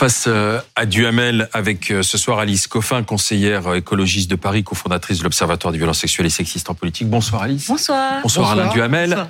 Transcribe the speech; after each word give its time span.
Face 0.00 0.24
euh, 0.28 0.60
à 0.76 0.86
Duhamel 0.86 1.50
avec 1.52 1.90
euh, 1.90 2.02
ce 2.02 2.16
soir 2.16 2.38
Alice 2.38 2.66
Coffin, 2.66 3.02
conseillère 3.02 3.66
euh, 3.66 3.74
écologiste 3.74 4.30
de 4.30 4.36
Paris, 4.36 4.64
cofondatrice 4.64 5.18
de 5.18 5.24
l'Observatoire 5.24 5.72
des 5.72 5.78
violences 5.78 5.98
sexuelles 5.98 6.26
et 6.26 6.30
sexistes 6.30 6.70
en 6.70 6.74
politique. 6.74 7.10
Bonsoir 7.10 7.42
Alice. 7.42 7.66
Bonsoir. 7.66 8.22
Bonsoir, 8.22 8.52
Alain 8.52 8.70
Duhamel. 8.72 9.26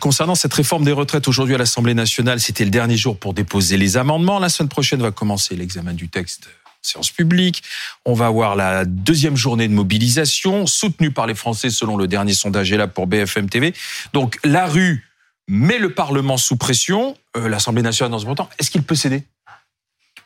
concernant 0.00 0.34
cette 0.34 0.54
réforme 0.54 0.84
des 0.84 0.92
retraites 0.92 1.28
aujourd'hui 1.28 1.54
à 1.54 1.58
l'Assemblée 1.58 1.92
nationale, 1.92 2.40
c'était 2.40 2.64
le 2.64 2.70
dernier 2.70 2.96
jour 2.96 3.18
pour 3.18 3.34
déposer 3.34 3.76
les 3.76 3.98
amendements. 3.98 4.38
La 4.38 4.48
semaine 4.48 4.70
prochaine 4.70 5.02
va 5.02 5.10
commencer 5.10 5.54
l'examen 5.54 5.92
du 5.92 6.08
texte 6.08 6.48
séance 6.86 7.10
publique. 7.10 7.62
On 8.04 8.14
va 8.14 8.26
avoir 8.26 8.56
la 8.56 8.84
deuxième 8.84 9.36
journée 9.36 9.68
de 9.68 9.72
mobilisation 9.72 10.66
soutenue 10.66 11.10
par 11.10 11.26
les 11.26 11.34
Français 11.34 11.70
selon 11.70 11.96
le 11.96 12.06
dernier 12.06 12.34
sondage 12.34 12.72
là 12.72 12.86
pour 12.86 13.06
BFM 13.06 13.48
TV. 13.48 13.74
Donc 14.12 14.38
la 14.44 14.66
rue 14.66 15.04
met 15.48 15.78
le 15.78 15.92
Parlement 15.92 16.36
sous 16.36 16.56
pression. 16.56 17.16
L'Assemblée 17.34 17.82
nationale 17.82 18.12
dans 18.12 18.18
ce 18.18 18.26
moment, 18.26 18.48
est-ce 18.58 18.70
qu'il 18.70 18.82
peut 18.82 18.94
céder? 18.94 19.24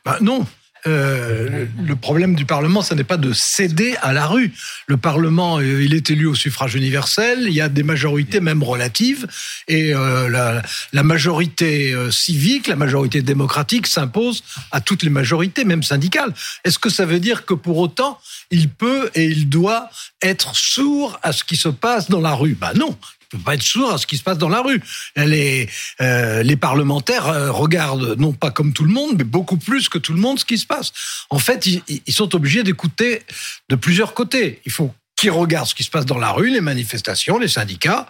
Bah, 0.05 0.17
non. 0.21 0.45
Euh, 0.87 1.65
le 1.85 1.95
problème 1.95 2.35
du 2.35 2.45
Parlement, 2.45 2.81
ce 2.81 2.93
n'est 2.93 3.03
pas 3.03 3.17
de 3.17 3.33
céder 3.33 3.95
à 4.01 4.13
la 4.13 4.27
rue. 4.27 4.53
Le 4.87 4.97
Parlement, 4.97 5.59
euh, 5.59 5.83
il 5.83 5.93
est 5.93 6.09
élu 6.09 6.25
au 6.25 6.35
suffrage 6.35 6.75
universel, 6.75 7.39
il 7.47 7.53
y 7.53 7.61
a 7.61 7.69
des 7.69 7.83
majorités 7.83 8.39
même 8.39 8.63
relatives, 8.63 9.27
et 9.67 9.93
euh, 9.93 10.29
la, 10.29 10.61
la, 10.93 11.03
majorité 11.03 11.95
civique, 12.11 12.67
la 12.67 12.75
majorité 12.75 13.21
démocratique 13.21 13.87
s'impose 13.87 14.43
à 14.71 14.79
toutes 14.79 15.03
les 15.03 15.09
majorités, 15.09 15.65
même 15.65 15.83
syndicales. 15.83 16.33
Est-ce 16.63 16.79
que 16.79 16.89
ça 16.89 17.05
veut 17.05 17.19
dire 17.19 17.45
que 17.45 17.53
pour 17.53 17.77
autant, 17.77 18.19
il 18.51 18.69
peut 18.69 19.09
et 19.15 19.25
il 19.25 19.49
doit 19.49 19.89
être 20.21 20.55
sourd 20.55 21.19
à 21.23 21.31
ce 21.31 21.43
qui 21.43 21.55
se 21.55 21.69
passe 21.69 22.09
dans 22.09 22.21
la 22.21 22.33
rue? 22.33 22.55
Ben 22.59 22.73
non, 22.75 22.97
peut 23.29 23.37
pas 23.37 23.55
être 23.55 23.63
sourd 23.63 23.93
à 23.93 23.97
ce 23.97 24.07
qui 24.07 24.17
se 24.17 24.23
passe 24.23 24.37
dans 24.37 24.49
la 24.49 24.61
rue. 24.61 24.81
Les, 25.15 25.69
euh, 26.01 26.43
les 26.43 26.55
parlementaires 26.55 27.27
euh, 27.27 27.51
regardent, 27.51 28.15
non 28.17 28.33
pas 28.33 28.51
comme 28.51 28.73
tout 28.73 28.83
le 28.83 28.91
monde, 28.91 29.15
mais 29.17 29.23
beaucoup 29.23 29.57
plus 29.57 29.87
que 29.87 29.97
tout 29.97 30.13
le 30.13 30.19
monde 30.19 30.39
ce 30.39 30.45
qui 30.45 30.57
se 30.57 30.65
passe. 30.65 30.91
En 31.29 31.39
fait, 31.39 31.65
ils, 31.65 31.83
ils 31.87 32.13
sont 32.13 32.35
obligés 32.35 32.63
d'écouter 32.63 33.23
de 33.69 33.75
plusieurs 33.75 34.13
côtés. 34.13 34.61
Il 34.65 34.71
faut 34.71 34.93
qu'ils 35.15 35.31
regardent 35.31 35.67
ce 35.67 35.75
qui 35.75 35.83
se 35.83 35.91
passe 35.91 36.05
dans 36.05 36.17
la 36.17 36.31
rue, 36.31 36.49
les 36.49 36.61
manifestations, 36.61 37.37
les 37.37 37.47
syndicats. 37.47 38.09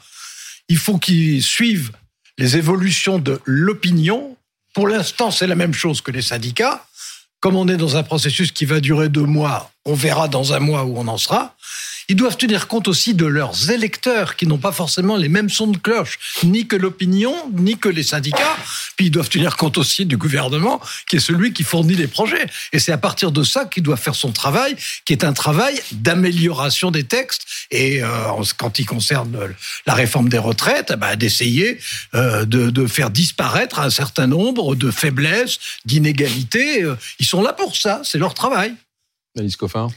Il 0.67 0.78
faut 0.78 0.98
qu'ils 0.98 1.44
suivent 1.44 1.92
les 2.38 2.56
évolutions 2.56 3.20
de 3.20 3.42
l'opinion. 3.45 4.38
Pour 4.73 4.88
l'instant, 4.88 5.31
c'est 5.31 5.48
la 5.48 5.56
même 5.56 5.73
chose 5.73 6.02
que 6.02 6.11
les 6.11 6.22
syndicats. 6.22 6.86
Comme 7.42 7.56
on 7.56 7.67
est 7.67 7.78
dans 7.78 7.98
un 7.98 8.04
processus 8.04 8.52
qui 8.52 8.66
va 8.66 8.80
durer 8.80 9.09
deux 9.09 9.23
mois, 9.23 9.72
on 9.86 9.94
verra 9.94 10.28
dans 10.28 10.54
un 10.54 10.59
mois 10.59 10.83
où 10.83 10.98
on 10.98 11.08
en 11.08 11.17
sera. 11.17 11.56
Ils 12.10 12.16
doivent 12.16 12.38
tenir 12.38 12.68
compte 12.68 12.88
aussi 12.88 13.14
de 13.14 13.26
leurs 13.26 13.70
électeurs 13.70 14.36
qui 14.36 14.48
n'ont 14.48 14.58
pas 14.58 14.72
forcément 14.72 15.16
les 15.16 15.30
mêmes 15.30 15.50
sons 15.50 15.68
de 15.68 15.78
cloche, 15.78 16.18
ni 16.44 16.68
que 16.68 16.76
l'opinion, 16.76 17.36
ni 17.54 17.78
que 17.78 17.88
les 17.88 18.02
syndicats. 18.02 18.58
Puis 18.96 19.06
ils 19.06 19.12
doivent 19.12 19.30
tenir 19.30 19.56
compte 19.58 19.78
aussi 19.78 20.08
du 20.08 20.18
gouvernement 20.18 20.82
qui 21.08 21.18
est 21.18 21.20
celui 21.20 21.54
qui 21.54 21.62
fournit 21.64 21.94
les 21.94 22.08
projets. 22.08 22.48
Et 22.74 22.80
c'est 22.80 22.92
à 22.92 22.98
partir 22.98 23.32
de 23.32 23.44
ça 23.44 23.66
qu'il 23.66 23.84
doit 23.84 23.96
faire 23.96 24.16
son 24.16 24.32
travail, 24.32 24.76
qui 25.06 25.14
est 25.14 25.24
un 25.24 25.34
travail 25.34 25.80
d'amélioration 25.92 26.90
des 26.90 27.04
textes. 27.04 27.44
Et 27.70 28.04
euh, 28.04 28.08
quand 28.58 28.80
il 28.80 28.86
concerne 28.88 29.38
la 29.86 29.94
réforme 29.94 30.30
des 30.30 30.40
retraites, 30.40 30.94
bah, 30.94 31.16
d'essayer 31.16 31.80
euh, 32.16 32.44
de, 32.46 32.72
de, 32.72 32.88
faire 32.88 33.12
disparaître 33.12 33.80
un 33.80 33.92
certain 33.92 34.26
nombre 34.26 34.76
de 34.76 34.90
faiblesses, 34.90 35.60
d'inégalités. 35.86 36.82
Euh, 36.84 36.96
ils 37.20 37.26
sont 37.28 37.44
là 37.44 37.54
pour 37.54 37.78
ça, 37.78 38.02
c'est 38.04 38.18
leur 38.18 38.34
travail. 38.34 38.73
Alice 39.38 39.56
Coffin 39.56 39.90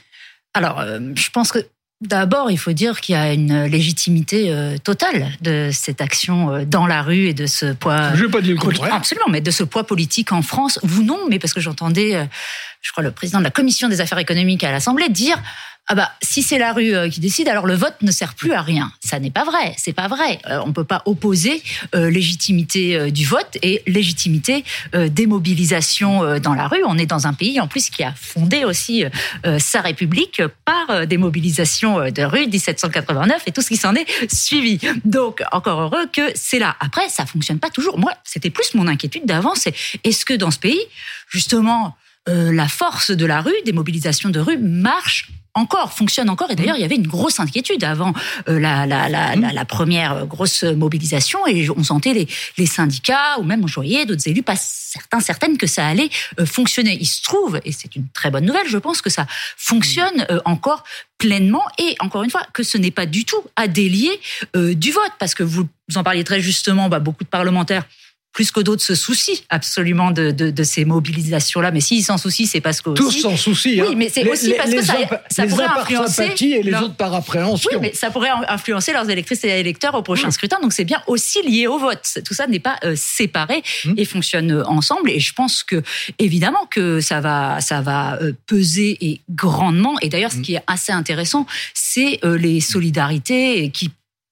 alors, 0.55 0.81
euh, 0.81 1.01
je 1.15 1.31
pense 1.31 1.51
que 1.51 1.67
D'abord, 2.03 2.51
il 2.51 2.59
faut 2.59 2.73
dire 2.73 3.01
qu'il 3.01 3.15
y 3.15 3.19
a 3.19 3.33
une 3.33 3.65
légitimité 3.67 4.51
euh, 4.51 4.77
totale 4.77 5.29
de 5.41 5.71
cette 5.73 6.01
action 6.01 6.53
euh, 6.53 6.65
dans 6.65 6.89
la 6.89 7.01
rue 7.01 7.29
et 7.29 7.35
de 7.35 7.47
ce 7.47 7.73
poids. 7.73 8.13
Je 8.15 8.25
vais 8.25 8.31
pas 8.31 8.41
dire 8.41 8.55
le 8.55 8.61
contraire. 8.61 8.93
Absolument, 8.93 9.29
mais 9.31 9.41
de 9.41 9.53
ce 9.53 9.63
poids 9.63 9.85
politique 9.85 10.33
en 10.33 10.43
France. 10.43 10.81
Vous 10.83 11.05
non, 11.05 11.21
mais 11.31 11.39
parce 11.39 11.55
que 11.55 11.61
j'entendais, 11.61 12.17
euh, 12.17 12.25
je 12.81 12.91
crois, 12.91 13.05
le 13.05 13.13
président 13.13 13.39
de 13.39 13.45
la 13.45 13.53
commission 13.53 13.89
des 13.89 14.01
affaires 14.01 14.19
économiques 14.19 14.65
à 14.65 14.73
l'Assemblée 14.73 15.11
dire 15.11 15.41
ah 15.89 15.97
bah 15.97 16.13
si 16.23 16.43
c'est 16.43 16.59
la 16.59 16.73
rue 16.73 16.95
euh, 16.95 17.09
qui 17.09 17.21
décide, 17.21 17.49
alors 17.49 17.67
le 17.67 17.75
vote 17.75 17.97
ne 18.03 18.13
sert 18.13 18.35
plus 18.35 18.53
à 18.53 18.63
rien. 18.63 18.93
Ça 19.05 19.19
n'est 19.19 19.33
pas 19.33 19.45
vrai, 19.45 19.75
c'est 19.77 19.93
pas 19.93 20.07
vrai. 20.07 20.39
Euh, 20.49 20.61
on 20.65 20.73
peut 20.73 20.85
pas 20.85 21.03
opposer 21.07 21.61
euh, 21.95 22.09
légitimité 22.09 23.11
du 23.11 23.27
vote 23.27 23.59
et 23.63 23.83
légitimité 23.87 24.65
des 24.95 25.27
mobilisations 25.27 26.39
dans 26.39 26.55
la 26.55 26.69
rue. 26.69 26.83
On 26.87 26.99
est 26.99 27.07
dans 27.07 27.27
un 27.27 27.33
pays 27.33 27.61
en 27.61 27.67
plus 27.67 27.91
qui 27.91 28.03
a 28.03 28.13
fondé 28.15 28.65
aussi 28.65 29.05
sa 29.59 29.81
République 29.81 30.43
par 30.65 31.07
des 31.07 31.17
mobilisations 31.17 32.11
de 32.11 32.23
rue 32.23 32.47
1789 32.47 33.43
et 33.47 33.53
tout 33.53 33.63
ce 33.63 33.69
qui 33.69 33.77
s'en 33.77 33.95
est 33.95 34.07
suivi. 34.33 34.79
Donc 35.05 35.43
encore 35.53 35.81
heureux 35.81 36.07
que 36.13 36.31
c'est 36.35 36.59
là. 36.59 36.77
Après, 36.81 37.09
ça 37.09 37.27
fonctionne 37.27 37.59
pas 37.59 37.71
toujours. 37.71 37.99
Moi, 37.99 38.13
c'était 38.25 38.51
plus 38.51 38.75
mon 38.75 38.87
inquiétude 38.87 39.27
d'avant, 39.27 39.55
c'est 39.55 39.75
est-ce 40.05 40.25
que 40.25 40.35
dans 40.35 40.51
ce 40.51 40.59
pays, 40.59 40.81
justement, 41.29 41.97
la 42.27 42.69
force 42.69 43.11
de 43.11 43.27
la 43.27 43.41
rue, 43.41 43.55
des 43.65 43.73
mobilisations 43.73 44.31
de 44.31 44.39
rue 44.41 44.59
marche 44.59 45.29
encore, 45.55 45.93
fonctionne 45.93 46.31
encore. 46.31 46.51
Et 46.51 46.57
d'ailleurs, 46.57 46.77
il 46.77 46.81
y 46.81 46.85
avait 46.85 46.97
une 46.97 47.07
grosse 47.07 47.39
inquiétude 47.39 47.85
avant 47.85 48.15
euh, 48.49 48.59
la, 48.59 48.87
la, 48.87 49.09
la, 49.09 49.35
la, 49.35 49.65
première 49.65 50.27
grosse 50.27 50.63
mobilisation. 50.63 51.47
Et 51.47 51.69
on 51.71 51.85
sentait 51.85 52.15
les, 52.15 52.27
les 52.57 52.67
syndicats, 52.67 53.39
ou 53.39 53.43
même 53.43 53.63
on 53.63 53.67
voyait 53.67 54.07
d'autres 54.07 54.27
élus, 54.29 54.43
pas 54.43 54.57
certains, 54.57 55.21
certaines, 55.21 55.59
que 55.59 55.67
ça 55.67 55.87
allait 55.87 56.09
euh, 56.41 56.47
fonctionner. 56.47 56.97
Il 57.01 57.07
se 57.07 57.23
trouve, 57.23 57.61
et 57.65 57.73
c'est 57.73 57.97
une 57.97 58.09
très 58.09 58.31
bonne 58.31 58.47
nouvelle, 58.47 58.67
je 58.67 58.79
pense 58.79 59.03
que 59.03 59.11
ça 59.11 59.27
fonctionne 59.57 60.27
euh, 60.31 60.41
encore 60.47 60.85
pleinement. 61.19 61.65
Et 61.79 61.97
encore 62.01 62.23
une 62.23 62.31
fois, 62.31 62.47
que 62.55 62.63
ce 62.63 62.79
n'est 62.79 62.91
pas 62.91 63.07
du 63.07 63.25
tout 63.25 63.43
à 63.57 63.69
délier 63.69 64.21
du 64.55 64.91
vote. 64.91 65.13
Parce 65.19 65.35
que 65.35 65.43
vous, 65.43 65.69
vous 65.89 65.99
en 65.99 66.03
parliez 66.03 66.25
très 66.25 66.41
justement, 66.41 66.89
bah, 66.89 66.99
beaucoup 66.99 67.25
de 67.25 67.29
parlementaires 67.29 67.85
plus 68.33 68.51
que 68.51 68.61
d'autres 68.61 68.83
se 68.83 68.95
soucient 68.95 69.35
absolument 69.51 70.11
de, 70.11 70.31
de, 70.31 70.51
de 70.51 70.63
ces 70.63 70.85
mobilisations-là. 70.85 71.71
Mais 71.71 71.81
s'ils 71.81 72.05
s'en 72.05 72.17
soucient, 72.17 72.47
c'est 72.47 72.61
parce 72.61 72.81
que 72.81 72.91
tous 72.91 73.11
s'en 73.11 73.37
soucient. 73.37 73.87
Oui, 73.87 73.95
mais 73.95 74.09
c'est 74.09 74.29
aussi 74.29 74.55
parce 74.55 74.71
que 74.71 74.83
ça, 74.83 74.97
ça 75.31 75.47
pourrait 75.47 75.67
influencer 75.67 76.35
et 76.41 76.63
les 76.63 76.75
autres 76.75 76.95
par 76.95 77.15
appréhension. 77.15 77.71
Oui, 77.73 77.79
mais 77.81 77.93
ça 77.93 78.11
pourrait 78.11 78.31
influencer 78.49 78.93
leurs 78.93 79.09
électrices 79.11 79.45
et 79.45 79.49
électeurs 79.49 79.95
au 79.95 80.03
prochain 80.03 80.31
scrutin. 80.31 80.59
Donc 80.63 80.73
c'est 80.73 80.85
bien 80.85 81.03
aussi 81.07 81.43
lié 81.43 81.67
au 81.67 81.79
vote. 81.79 82.19
Tout 82.25 82.35
ça 82.35 82.47
n'est 82.47 82.59
pas 82.59 82.77
euh, 82.85 82.95
séparé 82.97 83.63
mmh. 83.85 83.95
et 83.97 84.05
fonctionne 84.05 84.63
ensemble. 84.67 85.11
Et 85.11 85.21
je 85.21 85.33
pense 85.35 85.63
que 85.63 85.83
évidemment 86.19 86.67
que 86.71 87.01
ça 87.01 87.21
va 87.21 87.61
ça 87.61 87.81
va 87.81 88.19
euh, 88.23 88.33
peser 88.47 88.97
et 89.01 89.21
grandement. 89.31 89.99
Et 90.01 90.09
d'ailleurs, 90.09 90.33
ce 90.33 90.39
mmh. 90.39 90.43
qui 90.43 90.55
est 90.55 90.63
assez 90.67 90.93
intéressant, 90.93 91.47
c'est 91.75 92.19
euh, 92.25 92.39
les 92.39 92.61
solidarités 92.61 93.71
qui 93.71 93.91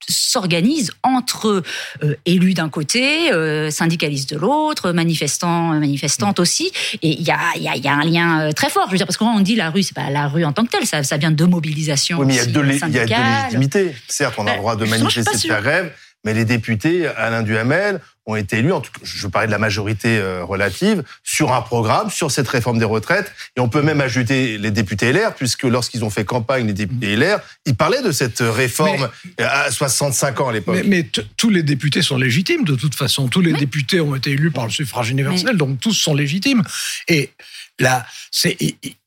s'organise 0.08 0.92
entre 1.02 1.62
euh, 2.02 2.16
élus 2.26 2.54
d'un 2.54 2.68
côté, 2.68 3.32
euh, 3.32 3.70
syndicalistes 3.70 4.32
de 4.32 4.38
l'autre, 4.38 4.92
manifestants, 4.92 5.78
manifestantes 5.78 6.38
mm. 6.38 6.42
aussi. 6.42 6.72
Et 7.02 7.20
il 7.20 7.22
y 7.22 7.30
a, 7.30 7.38
y, 7.56 7.68
a, 7.68 7.76
y 7.76 7.88
a, 7.88 7.92
un 7.92 8.04
lien 8.04 8.40
euh, 8.40 8.52
très 8.52 8.70
fort. 8.70 8.86
Je 8.86 8.92
veux 8.92 8.96
dire, 8.96 9.06
parce 9.06 9.16
que 9.16 9.24
quand 9.24 9.34
on 9.34 9.40
dit 9.40 9.56
la 9.56 9.70
rue, 9.70 9.82
c'est 9.82 9.94
pas 9.94 10.10
la 10.10 10.28
rue 10.28 10.44
en 10.44 10.52
tant 10.52 10.64
que 10.64 10.70
telle, 10.70 10.86
ça, 10.86 11.02
ça 11.02 11.16
vient 11.16 11.30
de 11.30 11.44
mobilisations. 11.44 12.18
Oui, 12.18 12.26
mais 12.26 12.34
il 12.34 12.36
y 12.36 12.40
a 12.40 12.46
de, 12.46 12.60
légitimité. 12.60 13.94
Certes, 14.08 14.34
on 14.38 14.46
a 14.46 14.52
le 14.52 14.58
droit 14.58 14.76
de 14.76 14.84
manifester, 14.84 15.32
de 15.32 15.38
faire 15.38 15.62
grève, 15.62 15.92
mais 16.24 16.34
les 16.34 16.44
députés, 16.44 17.06
Alain 17.06 17.42
Duhamel, 17.42 18.00
ont 18.30 18.36
été 18.36 18.58
élus, 18.58 18.72
en 18.72 18.80
tout 18.80 18.92
cas, 18.92 19.00
je 19.02 19.26
parlais 19.26 19.46
de 19.46 19.52
la 19.52 19.58
majorité 19.58 20.18
euh, 20.18 20.44
relative, 20.44 21.02
sur 21.22 21.52
un 21.52 21.62
programme, 21.62 22.10
sur 22.10 22.30
cette 22.30 22.48
réforme 22.48 22.78
des 22.78 22.84
retraites. 22.84 23.32
Et 23.56 23.60
on 23.60 23.68
peut 23.68 23.82
même 23.82 24.00
ajouter 24.00 24.58
les 24.58 24.70
députés 24.70 25.12
LR, 25.12 25.34
puisque 25.34 25.64
lorsqu'ils 25.64 26.04
ont 26.04 26.10
fait 26.10 26.24
campagne, 26.24 26.66
les 26.66 26.72
députés 26.72 27.16
LR, 27.16 27.40
ils 27.66 27.74
parlaient 27.74 28.02
de 28.02 28.12
cette 28.12 28.40
réforme 28.40 29.08
à 29.38 29.70
65 29.70 30.40
ans 30.40 30.48
à 30.48 30.52
l'époque. 30.52 30.82
Mais, 30.84 31.06
tous 31.36 31.50
les 31.50 31.62
députés 31.62 32.02
sont 32.02 32.16
légitimes, 32.16 32.64
de 32.64 32.74
toute 32.74 32.94
façon. 32.94 33.28
Tous 33.28 33.40
les 33.40 33.52
députés 33.52 34.00
ont 34.00 34.14
été 34.14 34.30
élus 34.30 34.50
par 34.50 34.64
le 34.64 34.70
suffrage 34.70 35.10
universel, 35.10 35.56
donc 35.56 35.80
tous 35.80 35.92
sont 35.92 36.14
légitimes. 36.14 36.62
Et 37.08 37.30
là, 37.78 38.06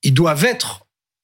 ils 0.04 0.14
doivent 0.14 0.46
être 0.46 0.83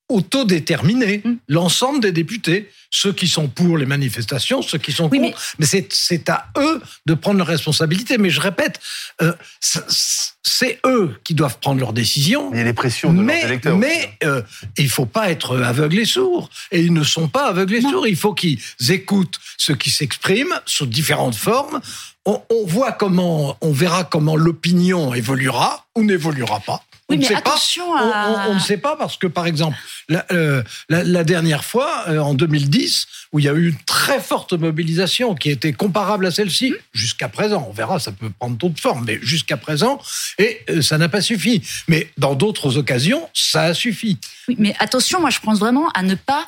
autodéterminer 0.09 1.21
mm. 1.23 1.35
l'ensemble 1.47 2.01
des 2.01 2.11
députés, 2.11 2.69
ceux 2.89 3.13
qui 3.13 3.27
sont 3.27 3.47
pour 3.47 3.77
les 3.77 3.85
manifestations, 3.85 4.61
ceux 4.61 4.79
qui 4.79 4.91
sont 4.91 5.09
contre. 5.09 5.55
Mais, 5.59 5.67
c'est 5.89 6.29
à 6.29 6.47
eux 6.57 6.81
de 7.05 7.13
prendre 7.13 7.37
leurs 7.37 7.47
responsabilités. 7.47 8.17
Mais 8.17 8.31
je 8.31 8.41
répète, 8.41 8.79
euh, 9.21 9.33
c'est 9.61 10.79
eux 10.85 11.15
qui 11.23 11.35
doivent 11.35 11.59
prendre 11.59 11.79
leurs 11.79 11.93
décisions. 11.93 12.49
Il 12.51 12.57
y 12.57 12.61
a 12.61 12.63
les 12.63 12.73
pressions 12.73 13.13
de 13.13 13.21
mais, 13.21 13.41
leurs 13.41 13.51
électeurs. 13.51 13.77
Mais 13.77 14.11
hein. 14.23 14.27
euh, 14.27 14.41
il 14.77 14.89
faut 14.89 15.05
pas 15.05 15.29
être 15.29 15.57
aveugle 15.57 15.99
et 15.99 16.05
sourd. 16.05 16.49
Et 16.71 16.81
ils 16.81 16.93
ne 16.93 17.03
sont 17.03 17.27
pas 17.27 17.47
aveugles 17.47 17.75
et 17.75 17.81
sourds. 17.81 18.07
Il 18.07 18.15
faut 18.15 18.33
qu'ils 18.33 18.59
écoutent 18.89 19.39
ceux 19.57 19.75
qui 19.75 19.91
s'expriment 19.91 20.59
sous 20.65 20.87
différentes 20.87 21.35
formes. 21.35 21.79
On, 22.25 22.41
on 22.49 22.65
voit 22.65 22.91
comment, 22.91 23.57
on 23.61 23.71
verra 23.71 24.03
comment 24.03 24.35
l'opinion 24.35 25.13
évoluera 25.13 25.85
ou 25.95 26.03
n'évoluera 26.03 26.59
pas. 26.59 26.83
Oui, 27.09 27.17
mais 27.17 27.33
attention 27.33 27.95
à... 27.95 28.47
on, 28.49 28.53
ne 28.55 28.59
sait 28.59 28.77
pas 28.77 28.95
parce 28.95 29.17
que, 29.17 29.25
par 29.25 29.47
exemple, 29.47 29.75
la, 30.09 30.25
euh, 30.31 30.61
la, 30.89 31.23
dernière 31.23 31.65
fois, 31.65 32.05
euh, 32.07 32.19
en 32.19 32.35
2010, 32.35 33.07
où 33.33 33.39
il 33.39 33.45
y 33.45 33.49
a 33.49 33.53
eu 33.53 33.69
une 33.69 33.77
très 33.87 34.19
forte 34.19 34.53
mobilisation 34.53 35.33
qui 35.33 35.49
était 35.49 35.73
comparable 35.73 36.27
à 36.27 36.31
celle-ci, 36.31 36.75
jusqu'à 36.93 37.27
présent, 37.27 37.65
on 37.67 37.73
verra, 37.73 37.99
ça 37.99 38.11
peut 38.11 38.29
prendre 38.29 38.57
d'autres 38.57 38.79
formes, 38.79 39.05
mais 39.07 39.17
jusqu'à 39.23 39.57
présent, 39.57 39.99
et 40.37 40.61
euh, 40.69 40.83
ça 40.83 40.99
n'a 40.99 41.09
pas 41.09 41.21
suffi. 41.21 41.63
Mais 41.87 42.11
dans 42.19 42.35
d'autres 42.35 42.77
occasions, 42.77 43.27
ça 43.33 43.63
a 43.63 43.73
suffi. 43.73 44.19
Oui, 44.47 44.55
mais 44.59 44.75
attention, 44.77 45.19
moi 45.19 45.31
je 45.31 45.39
pense 45.39 45.57
vraiment 45.57 45.89
à 45.89 46.03
ne 46.03 46.15
pas... 46.15 46.47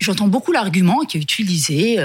J'entends 0.00 0.28
beaucoup 0.28 0.52
l'argument 0.52 1.00
qui 1.04 1.18
est 1.18 1.20
utilisé 1.20 1.96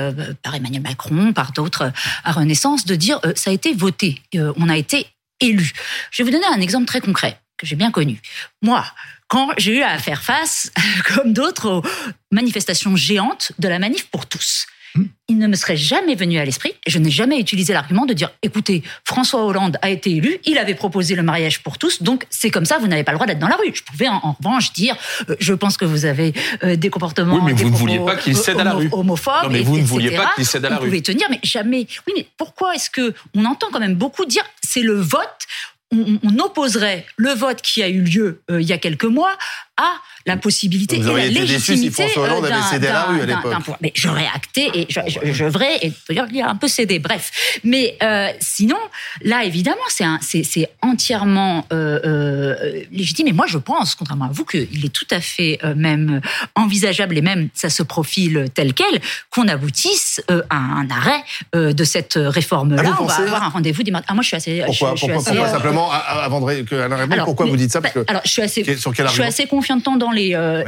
par 0.44 0.56
Emmanuel 0.56 0.82
Macron, 0.82 1.34
par 1.34 1.52
d'autres 1.52 1.92
à 2.24 2.32
Renaissance, 2.32 2.86
de 2.86 2.96
dire 2.96 3.20
ça 3.36 3.50
a 3.50 3.54
été 3.54 3.74
voté, 3.74 4.22
on 4.34 4.70
a 4.70 4.78
été 4.78 5.08
élu. 5.42 5.72
Je 6.12 6.24
vais 6.24 6.30
vous 6.30 6.38
donner 6.38 6.48
un 6.54 6.62
exemple 6.62 6.86
très 6.86 7.02
concret 7.02 7.40
que 7.60 7.68
j'ai 7.68 7.76
bien 7.76 7.92
connu. 7.92 8.20
Moi, 8.64 8.84
quand 9.28 9.50
j'ai 9.58 9.78
eu 9.78 9.82
à 9.84 9.98
faire 10.00 10.24
face, 10.24 10.72
comme 11.14 11.34
d'autres, 11.34 11.70
aux 11.70 11.84
manifestations 12.32 12.96
géantes 12.96 13.52
de 13.60 13.68
la 13.68 13.78
manif 13.78 14.08
pour 14.08 14.26
tous. 14.26 14.66
Hmm. 14.96 15.04
Il 15.28 15.38
ne 15.38 15.46
me 15.46 15.56
serait 15.56 15.78
jamais 15.78 16.16
venu 16.16 16.40
à 16.40 16.46
l'esprit, 16.46 16.72
et 16.88 16.90
je 16.90 16.98
n'ai 16.98 17.12
jamais 17.12 17.40
utilisé 17.40 17.74
l'argument 17.74 18.08
de 18.08 18.14
dire 18.14 18.32
écoutez, 18.42 18.82
François 19.06 19.46
Hollande 19.46 19.78
a 19.84 19.90
été 19.92 20.10
élu, 20.10 20.40
il 20.46 20.58
avait 20.58 20.74
proposé 20.74 21.14
le 21.14 21.22
mariage 21.22 21.62
pour 21.62 21.78
tous, 21.78 22.02
donc 22.02 22.26
c'est 22.32 22.50
comme 22.50 22.66
ça, 22.66 22.80
vous 22.80 22.88
n'avez 22.88 23.04
pas 23.04 23.12
le 23.12 23.18
droit 23.18 23.28
d'être 23.28 23.38
dans 23.38 23.48
la 23.48 23.56
rue. 23.56 23.72
Je 23.72 23.84
pouvais 23.84 24.08
en, 24.08 24.36
revanche 24.40 24.74
dire 24.74 24.96
euh, 25.30 25.36
je 25.40 25.54
pense 25.54 25.78
que 25.78 25.86
vous 25.86 26.06
avez 26.06 26.34
euh, 26.64 26.76
des 26.76 26.90
comportements. 26.90 27.36
Oui, 27.36 27.42
mais 27.46 27.54
vous 27.54 27.70
ne 27.70 27.76
vouliez 27.76 28.00
pas 28.00 28.16
qu'il 28.16 28.36
cède 28.36 28.60
à 28.60 28.64
la 28.64 28.74
rue. 28.74 28.90
Homophobes. 28.92 29.44
Non, 29.44 29.50
mais 29.52 29.62
vous 29.62 29.78
ne 29.78 29.84
vouliez 29.84 30.10
pas 30.10 30.32
qu'il 30.34 30.46
cède 30.46 30.66
à 30.66 30.70
la 30.70 30.78
rue. 30.78 30.86
Vous 30.86 30.90
pouvez 30.90 31.04
tenir, 31.04 31.28
mais 31.30 31.40
jamais. 31.44 31.86
Oui, 32.08 32.14
mais 32.18 32.28
pourquoi 32.38 32.74
est-ce 32.74 32.90
que 32.90 33.14
on 33.36 33.46
entend 33.46 33.68
quand 33.72 33.80
même 33.80 33.96
beaucoup 33.96 34.26
dire 34.26 34.44
c'est 34.64 34.82
le 34.82 35.00
vote 35.00 35.46
on, 35.91 36.39
opposerait 36.39 37.06
le 37.18 37.31
vote 37.31 37.62
qui 37.62 37.81
a 37.81 37.89
eu 37.89 38.01
lieu 38.01 38.41
euh, 38.51 38.62
il 38.62 38.68
y 38.68 38.74
a 38.74 38.77
quelques 38.77 39.06
mois 39.06 39.36
à 39.77 39.94
la 40.25 40.38
possibilité 40.38 40.97
et 40.97 41.00
la 41.00 41.27
légitimité 41.27 42.07
si 42.09 42.19
Hollande 42.19 42.45
avait 42.45 42.62
cédé 42.69 42.88
la 42.88 43.03
rue 43.06 43.21
à 43.21 43.25
l'époque. 43.25 43.53
Mais 43.81 43.91
j'aurais 43.95 44.27
acté 44.33 44.69
et 44.74 44.88
je, 44.89 45.00
je, 45.07 45.31
je 45.31 45.45
devrais 45.45 45.77
et 45.81 45.94
il 46.09 46.41
a 46.41 46.50
un 46.50 46.56
peu 46.56 46.68
cédé. 46.68 47.00
Bref, 47.00 47.31
mais 47.63 47.97
euh, 48.03 48.27
sinon 48.39 48.77
là 49.21 49.44
évidemment 49.45 49.77
c'est 49.89 50.06
c'est 50.44 50.69
entièrement 50.81 51.65
euh, 51.71 52.00
euh, 52.06 52.83
légitime 52.91 53.27
et 53.27 53.33
moi 53.33 53.45
je 53.47 53.57
pense 53.57 53.95
contrairement 53.95 54.25
à 54.25 54.31
vous 54.31 54.45
qu'il 54.45 54.86
est 54.86 54.94
tout 54.94 55.07
à 55.12 55.21
fait 55.21 55.59
euh, 55.63 55.74
même 55.75 56.21
envisageable 56.56 57.18
et 57.18 57.21
même 57.21 57.50
ça 57.53 57.69
se 57.69 57.81
profile 57.81 58.47
tel 58.53 58.74
quel 58.74 59.00
qu'on 59.30 59.47
aboutisse 59.47 60.21
euh, 60.30 60.41
à 60.50 60.57
un 60.57 60.89
arrêt 60.89 61.24
de 61.53 61.83
cette 61.83 62.15
réforme 62.18 62.75
là. 62.75 62.83
Ah, 62.86 62.97
on 63.01 63.06
va 63.06 63.15
avoir 63.15 63.44
un 63.44 63.50
rendez-vous 63.50 63.83
dimanche. 63.83 64.03
Ah 64.07 64.13
moi 64.13 64.24
je 64.24 64.27
suis 64.27 64.38
assez. 64.38 64.63
Pourquoi, 64.65 64.95
je, 64.95 65.01
je 65.01 65.13
pourquoi, 65.13 65.31
suis 65.31 65.41
assez, 65.41 65.51
simplement 65.51 65.79
avant 65.88 66.42
de 66.42 66.62
que 66.64 66.76
alors, 66.76 67.26
pourquoi 67.26 67.46
vous 67.46 67.58
dites 67.58 67.72
ça? 67.72 67.81
Parce 67.81 67.94
que, 67.94 68.04
Alors 68.08 68.22
je 68.26 68.31
suis 68.31 68.42
assez. 68.42 68.64
Sur 68.78 68.94
quel 68.94 69.08
je 69.08 69.14
suis 69.14 69.24
assez 69.24 69.48
confiant 69.48 69.78
dans 69.78 70.12
les, 70.12 70.36
euh, 70.36 70.64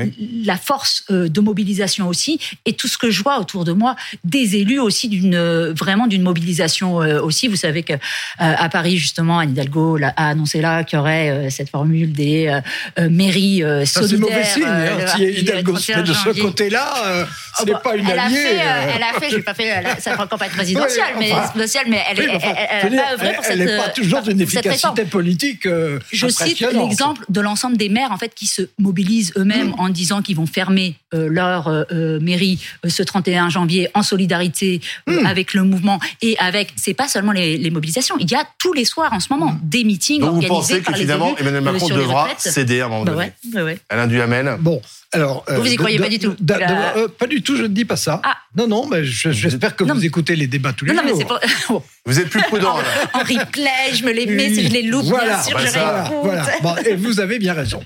la 0.45 0.57
force 0.57 1.03
euh, 1.11 1.27
de 1.27 1.41
mobilisation 1.41 2.07
aussi, 2.07 2.39
et 2.65 2.73
tout 2.73 2.87
ce 2.87 2.97
que 2.97 3.09
je 3.09 3.23
vois 3.23 3.39
autour 3.39 3.65
de 3.65 3.71
moi, 3.71 3.95
des 4.23 4.55
élus 4.55 4.79
aussi 4.79 5.09
d'une 5.09 5.35
euh, 5.35 5.73
vraiment 5.73 6.07
d'une 6.07 6.21
mobilisation 6.21 6.95
aussi. 6.95 7.47
Vous 7.47 7.55
savez 7.55 7.83
que 7.83 7.93
à 8.37 8.69
Paris 8.69 8.97
justement, 8.97 9.39
Anne 9.39 9.51
Hidalgo 9.51 9.97
a 10.03 10.29
annoncé 10.29 10.61
là 10.61 10.83
qu'il 10.83 10.97
y 10.97 10.99
aurait 10.99 11.49
cette 11.49 11.69
formule 11.69 12.11
des 12.13 12.59
mairies 12.97 13.63
solidaires. 13.85 14.09
C'est 14.09 14.17
mauvais 14.17 14.43
signe. 14.43 14.63
Hein, 14.65 15.07
si 15.15 15.23
Hidalgo 15.23 15.77
serait 15.77 16.03
de 16.03 16.13
ce 16.13 16.29
côté-là, 16.41 17.27
c'est 17.57 17.63
oh, 17.63 17.73
bah, 17.73 17.81
pas 17.83 17.95
une 17.95 18.07
elle 18.07 18.19
alliée. 18.19 18.37
A 18.37 18.41
fait, 18.41 18.95
elle 18.95 19.03
a 19.03 19.19
fait, 19.19 19.29
j'ai 19.29 19.41
pas 19.41 19.53
fait 19.53 19.83
sa 19.99 20.15
campagne 20.15 20.49
présidentielle, 20.49 21.15
mais 21.19 21.31
présidentielle, 21.31 21.85
mais 21.87 22.01
elle, 22.09 22.19
elle, 22.19 22.39
elle, 22.83 22.95
pas 22.95 23.13
œuvré 23.13 23.33
pour 23.33 23.43
cette. 23.43 23.59
Elle 23.59 23.65
n'est 23.65 23.77
pas 23.77 23.89
toujours 23.89 24.21
d'une 24.21 24.41
efficacité 24.41 25.00
politique. 25.09 25.67
Je 26.11 26.27
cite 26.27 26.61
l'exemple 26.61 27.25
de 27.29 27.41
l'ensemble 27.41 27.77
des 27.77 27.89
maires 27.89 28.11
en 28.11 28.17
fait 28.17 28.33
qui 28.35 28.47
se 28.47 28.63
mobilisent 28.77 29.33
eux-mêmes 29.37 29.69
mm. 29.69 29.79
en 29.79 29.89
disant 29.89 30.21
qu'ils 30.21 30.35
vont 30.35 30.45
fermer 30.45 30.95
euh, 31.13 31.27
leur 31.29 31.67
euh, 31.67 31.83
euh, 31.91 32.19
mairie 32.21 32.59
ce 32.87 33.03
31 33.03 33.49
janvier 33.49 33.89
en 33.93 34.03
solidarité 34.03 34.79
mm. 35.07 35.25
avec 35.25 35.53
le 35.53 35.63
mouvement 35.63 35.99
et 36.21 36.37
avec 36.39 36.73
c'est 36.77 36.93
pas 36.93 37.07
seulement 37.07 37.33
les, 37.33 37.69
mobilisations, 37.69 38.15
il 38.19 38.31
y 38.31 38.35
a 38.35 38.45
tous 38.59 38.71
les 38.73 38.85
soirs 38.85 39.11
en 39.11 39.19
ce 39.19 39.27
moment 39.29 39.51
mm. 39.51 39.59
des 39.63 39.83
meetings 39.83 40.21
Donc 40.21 40.29
organisés 40.29 40.47
vous 40.47 40.55
pensez 40.55 40.81
que 40.81 40.93
finalement 40.93 41.35
Emmanuel 41.37 41.63
Macron 41.63 41.89
devra 41.89 42.29
céder 42.37 42.81
à 42.81 42.85
un 42.85 42.89
moment 42.89 43.03
bah 43.03 43.11
donné. 43.11 43.33
Ouais, 43.55 43.61
ouais, 43.61 43.79
Alain 43.89 44.07
Duhamel. 44.07 44.57
Bon, 44.59 44.81
alors, 45.13 45.43
vous, 45.49 45.61
vous 45.61 45.71
y 45.71 45.75
croyez 45.75 45.99
pas 45.99 46.07
du 46.07 46.19
tout 46.19 46.33
Pas 46.35 47.27
du 47.27 47.41
tout, 47.41 47.57
je 47.57 47.63
ne 47.63 47.67
dis 47.67 47.83
pas 47.83 47.97
ça. 47.97 48.21
Ah. 48.23 48.37
Non, 48.55 48.67
non, 48.67 48.87
mais 48.87 49.03
j'espère 49.03 49.75
que 49.75 49.83
vous 49.83 50.05
écoutez 50.05 50.35
les 50.37 50.47
débats 50.47 50.71
tous 50.71 50.85
les 50.85 50.93
non, 50.93 51.05
jours. 51.05 51.39
Mais 51.69 51.81
Vous 52.05 52.19
êtes 52.19 52.29
plus 52.29 52.41
prudent. 52.43 52.77
en, 53.13 53.19
en 53.19 53.23
replay, 53.23 53.93
je 53.93 54.05
me 54.05 54.11
les 54.11 54.25
mets, 54.25 54.53
je 54.53 54.69
les 54.69 54.83
loupe, 54.91 55.05
voilà, 55.05 55.35
bien 55.35 55.43
sûr, 55.43 55.57
bah 55.57 55.65
je 55.65 55.71
voilà, 56.09 56.51
voilà. 56.61 56.89
et 56.89 56.95
vous 56.95 57.19
avez 57.19 57.39
bien 57.39 57.53
raison. 57.53 57.83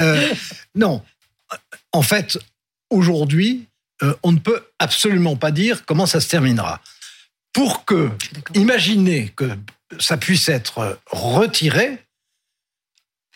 Euh, 0.00 0.32
non, 0.74 1.02
en 1.92 2.02
fait, 2.02 2.38
aujourd'hui, 2.90 3.68
euh, 4.02 4.14
on 4.22 4.32
ne 4.32 4.38
peut 4.38 4.62
absolument 4.78 5.36
pas 5.36 5.50
dire 5.50 5.84
comment 5.84 6.06
ça 6.06 6.20
se 6.20 6.28
terminera. 6.28 6.80
Pour 7.52 7.84
que, 7.84 8.10
imaginez 8.54 9.28
que 9.36 9.50
ça 9.98 10.16
puisse 10.16 10.48
être 10.48 10.98
retiré, 11.06 11.98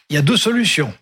il 0.09 0.15
y 0.15 0.19
a 0.19 0.23
deux 0.23 0.37
solutions. 0.37 0.93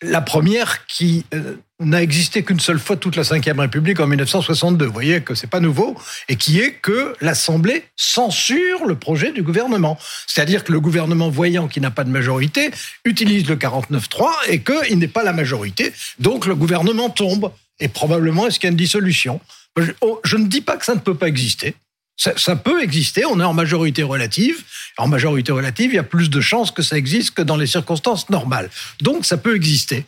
La 0.00 0.20
première 0.20 0.86
qui 0.86 1.24
euh, 1.34 1.56
n'a 1.84 2.02
existé 2.02 2.42
qu'une 2.42 2.60
seule 2.60 2.78
fois 2.78 2.96
toute 2.96 3.16
la 3.16 3.22
Ve 3.22 3.58
République 3.58 4.00
en 4.00 4.06
1962, 4.06 4.86
vous 4.86 4.92
voyez 4.92 5.20
que 5.20 5.34
c'est 5.34 5.46
pas 5.46 5.60
nouveau, 5.60 5.96
et 6.28 6.36
qui 6.36 6.60
est 6.60 6.72
que 6.72 7.14
l'Assemblée 7.20 7.84
censure 7.96 8.86
le 8.86 8.94
projet 8.94 9.32
du 9.32 9.42
gouvernement. 9.42 9.98
C'est-à-dire 10.26 10.64
que 10.64 10.72
le 10.72 10.80
gouvernement, 10.80 11.28
voyant 11.28 11.68
qu'il 11.68 11.82
n'a 11.82 11.90
pas 11.90 12.04
de 12.04 12.10
majorité, 12.10 12.70
utilise 13.04 13.46
le 13.48 13.56
49-3 13.56 14.26
et 14.48 14.60
qu'il 14.60 14.98
n'est 14.98 15.08
pas 15.08 15.22
la 15.22 15.32
majorité, 15.32 15.92
donc 16.18 16.46
le 16.46 16.54
gouvernement 16.54 17.10
tombe. 17.10 17.52
Et 17.80 17.88
probablement, 17.88 18.46
est-ce 18.46 18.58
qu'il 18.58 18.68
y 18.68 18.70
a 18.70 18.72
une 18.72 18.76
dissolution 18.76 19.40
je, 19.78 19.92
oh, 20.02 20.20
je 20.24 20.36
ne 20.36 20.46
dis 20.46 20.60
pas 20.60 20.76
que 20.76 20.84
ça 20.84 20.94
ne 20.94 21.00
peut 21.00 21.14
pas 21.14 21.28
exister. 21.28 21.74
Ça, 22.16 22.32
ça, 22.36 22.56
peut 22.56 22.82
exister, 22.82 23.24
on 23.24 23.40
est 23.40 23.44
en 23.44 23.54
majorité 23.54 24.02
relative. 24.02 24.62
En 24.98 25.08
majorité 25.08 25.50
relative, 25.50 25.92
il 25.92 25.96
y 25.96 25.98
a 25.98 26.04
plus 26.04 26.28
de 26.28 26.40
chances 26.40 26.70
que 26.70 26.82
ça 26.82 26.98
existe 26.98 27.32
que 27.32 27.42
dans 27.42 27.56
les 27.56 27.66
circonstances 27.66 28.28
normales. 28.28 28.70
Donc 29.00 29.24
ça 29.24 29.38
peut 29.38 29.56
exister. 29.56 30.04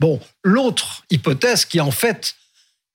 Bon, 0.00 0.20
l'autre 0.42 1.04
hypothèse 1.10 1.64
qui 1.64 1.80
en 1.80 1.90
fait 1.90 2.34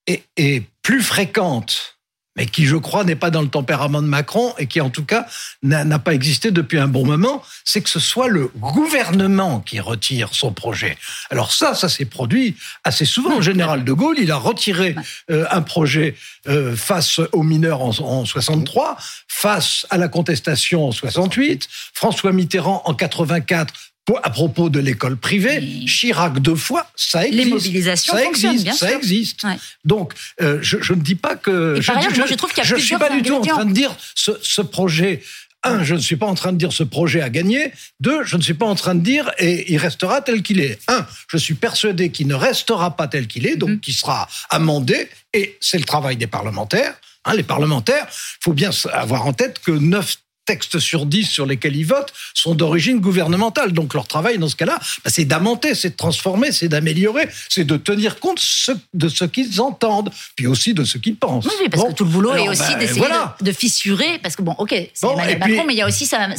est, 0.07 0.63
plus 0.81 1.01
fréquente 1.01 1.97
mais 2.37 2.45
qui, 2.45 2.65
je 2.65 2.75
crois, 2.75 3.03
n'est 3.03 3.15
pas 3.15 3.31
dans 3.31 3.41
le 3.41 3.47
tempérament 3.47 4.01
de 4.01 4.07
Macron 4.07 4.53
et 4.59 4.67
qui, 4.67 4.79
en 4.79 4.91
tout 4.91 5.03
cas, 5.03 5.25
n'a 5.63 5.97
pas 5.97 6.13
existé 6.13 6.51
depuis 6.51 6.77
un 6.77 6.87
bon 6.87 7.03
moment, 7.03 7.41
c'est 7.65 7.81
que 7.81 7.89
ce 7.89 7.99
soit 7.99 8.27
le 8.27 8.51
gouvernement 8.55 9.59
qui 9.59 9.79
retire 9.79 10.29
son 10.33 10.53
projet. 10.53 10.97
Alors 11.31 11.51
ça, 11.51 11.73
ça 11.73 11.89
s'est 11.89 12.05
produit 12.05 12.55
assez 12.83 13.05
souvent. 13.05 13.37
Le 13.37 13.41
général 13.41 13.83
de 13.83 13.91
Gaulle, 13.91 14.17
il 14.19 14.31
a 14.31 14.37
retiré 14.37 14.95
euh, 15.31 15.45
un 15.49 15.63
projet 15.63 16.15
euh, 16.47 16.75
face 16.75 17.19
aux 17.31 17.41
mineurs 17.41 17.81
en, 17.81 17.89
en 17.89 18.25
63, 18.25 18.97
face 19.27 19.87
à 19.89 19.97
la 19.97 20.07
contestation 20.07 20.87
en 20.87 20.91
68, 20.91 21.67
François 21.93 22.33
Mitterrand 22.33 22.83
en 22.85 22.93
84 22.93 23.73
à 24.15 24.29
propos 24.29 24.69
de 24.69 24.79
l'école 24.79 25.17
privée, 25.17 25.61
Chirac 25.85 26.39
deux 26.39 26.55
fois, 26.55 26.89
ça 26.95 27.25
existe. 27.25 27.43
Les 27.43 27.49
mobilisations 27.49 28.13
ça 28.13 28.23
existe, 28.23 28.63
bien 28.63 28.73
ça 28.73 28.93
existe. 28.93 29.45
Donc, 29.83 30.13
euh, 30.41 30.59
je, 30.61 30.77
je, 30.81 30.93
ne 30.93 31.01
dis 31.01 31.15
pas 31.15 31.35
que. 31.35 31.81
je, 31.81 31.91
ailleurs, 31.91 32.11
je, 32.11 32.17
moi, 32.17 32.25
je 32.25 32.35
trouve 32.35 32.51
qu'il 32.51 32.59
y 32.59 32.61
a 32.61 32.69
Je 32.69 32.75
suis 32.77 32.97
pas 32.97 33.09
du 33.09 33.21
tout 33.21 33.35
en 33.35 33.41
train 33.41 33.65
de 33.65 33.73
dire 33.73 33.95
ce, 34.15 34.31
ce 34.41 34.61
projet. 34.61 35.21
Un, 35.63 35.83
je 35.83 35.95
ne 35.95 35.99
suis 35.99 36.15
pas 36.15 36.27
en 36.27 36.35
train 36.35 36.53
de 36.53 36.57
dire 36.57 36.71
ce 36.71 36.83
projet 36.83 37.21
a 37.21 37.29
gagné. 37.29 37.73
Deux, 37.99 38.23
je 38.23 38.37
ne 38.37 38.41
suis 38.41 38.53
pas 38.53 38.65
en 38.65 38.75
train 38.75 38.95
de 38.95 39.01
dire 39.01 39.31
et 39.39 39.73
il 39.73 39.77
restera 39.77 40.21
tel 40.21 40.41
qu'il 40.41 40.61
est. 40.61 40.79
Un, 40.87 41.05
je 41.27 41.37
suis 41.37 41.55
persuadé 41.55 42.09
qu'il 42.09 42.27
ne 42.27 42.35
restera 42.35 42.95
pas 42.95 43.07
tel 43.07 43.27
qu'il 43.27 43.45
est, 43.45 43.55
donc 43.55 43.69
mm. 43.69 43.79
qu'il 43.79 43.93
sera 43.93 44.29
amendé. 44.49 45.09
Et 45.33 45.57
c'est 45.59 45.79
le 45.79 45.83
travail 45.83 46.15
des 46.15 46.27
parlementaires. 46.27 46.95
Hein, 47.25 47.33
les 47.33 47.43
parlementaires, 47.43 48.05
il 48.09 48.43
faut 48.43 48.53
bien 48.53 48.69
avoir 48.93 49.25
en 49.25 49.33
tête 49.33 49.59
que 49.59 49.71
neuf 49.71 50.17
textes 50.47 50.79
sur 50.79 51.05
10 51.05 51.25
sur 51.25 51.45
lesquels 51.45 51.75
ils 51.75 51.85
votent 51.85 52.13
sont 52.33 52.55
d'origine 52.55 52.99
gouvernementale. 52.99 53.73
Donc 53.73 53.93
leur 53.93 54.07
travail 54.07 54.39
dans 54.39 54.47
ce 54.47 54.55
cas-là, 54.55 54.79
bah, 55.03 55.11
c'est 55.13 55.25
d'amenter, 55.25 55.75
c'est 55.75 55.91
de 55.91 55.95
transformer, 55.95 56.51
c'est 56.51 56.69
d'améliorer, 56.69 57.29
c'est 57.49 57.65
de 57.65 57.77
tenir 57.77 58.19
compte 58.19 58.41
de 58.93 59.09
ce 59.09 59.25
qu'ils 59.25 59.61
entendent, 59.61 60.09
puis 60.35 60.47
aussi 60.47 60.73
de 60.73 60.83
ce 60.83 60.97
qu'ils 60.97 61.17
pensent. 61.17 61.45
Oui, 61.45 61.69
parce 61.69 61.83
que 61.83 61.93
tout 61.93 62.05
le 62.05 62.09
boulot 62.09 62.33
est 62.33 62.47
aussi 62.47 62.73
bah, 62.73 62.79
d'essayer 62.79 63.05
de, 63.41 63.51
fissurer, 63.51 64.19
parce 64.23 64.35
que 64.35 64.41
bon, 64.41 64.55
ok, 64.57 64.73
c'est 64.93 65.07
Emmanuel 65.07 65.39
Macron, 65.39 65.63
mais 65.67 65.73
il 65.73 65.77
y 65.77 65.81
a 65.81 65.87
aussi 65.87 66.05
sa, 66.05 66.29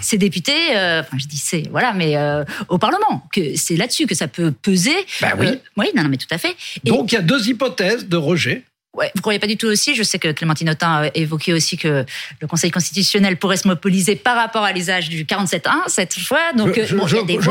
ses 0.00 0.18
députés, 0.18 0.76
euh, 0.76 1.00
enfin 1.00 1.16
je 1.18 1.26
dis 1.26 1.38
c'est, 1.38 1.64
voilà, 1.70 1.92
mais 1.94 2.16
euh, 2.16 2.44
au 2.68 2.78
Parlement, 2.78 3.26
que 3.32 3.56
c'est 3.56 3.76
là-dessus 3.76 4.06
que 4.06 4.14
ça 4.14 4.28
peut 4.28 4.52
peser. 4.52 4.94
Bah 5.20 5.32
oui. 5.38 5.46
Euh, 5.46 5.56
oui, 5.76 5.86
non, 5.96 6.02
non, 6.02 6.08
mais 6.10 6.18
tout 6.18 6.26
à 6.30 6.38
fait. 6.38 6.54
Donc 6.84 7.12
il 7.12 7.14
y 7.14 7.18
a 7.18 7.22
deux 7.22 7.48
hypothèses 7.48 8.06
de 8.06 8.16
rejet. 8.16 8.64
Ouais, 8.96 9.10
vous 9.14 9.20
croyez 9.20 9.38
pas 9.38 9.46
du 9.46 9.56
tout 9.56 9.66
aussi 9.66 9.94
Je 9.94 10.02
sais 10.02 10.18
que 10.18 10.32
Clémentine 10.32 10.70
Autain 10.70 11.02
a 11.02 11.10
évoqué 11.14 11.52
aussi 11.52 11.76
que 11.76 12.04
le 12.40 12.46
Conseil 12.46 12.70
constitutionnel 12.70 13.36
pourrait 13.36 13.56
se 13.56 13.68
mobiliser 13.68 14.16
par 14.16 14.36
rapport 14.36 14.64
à 14.64 14.72
l'usage 14.72 15.08
du 15.08 15.24
47.1 15.24 15.88
cette 15.88 16.18
fois. 16.18 16.52
Donc, 16.54 16.74
je, 16.74 16.96
ne 16.96 17.00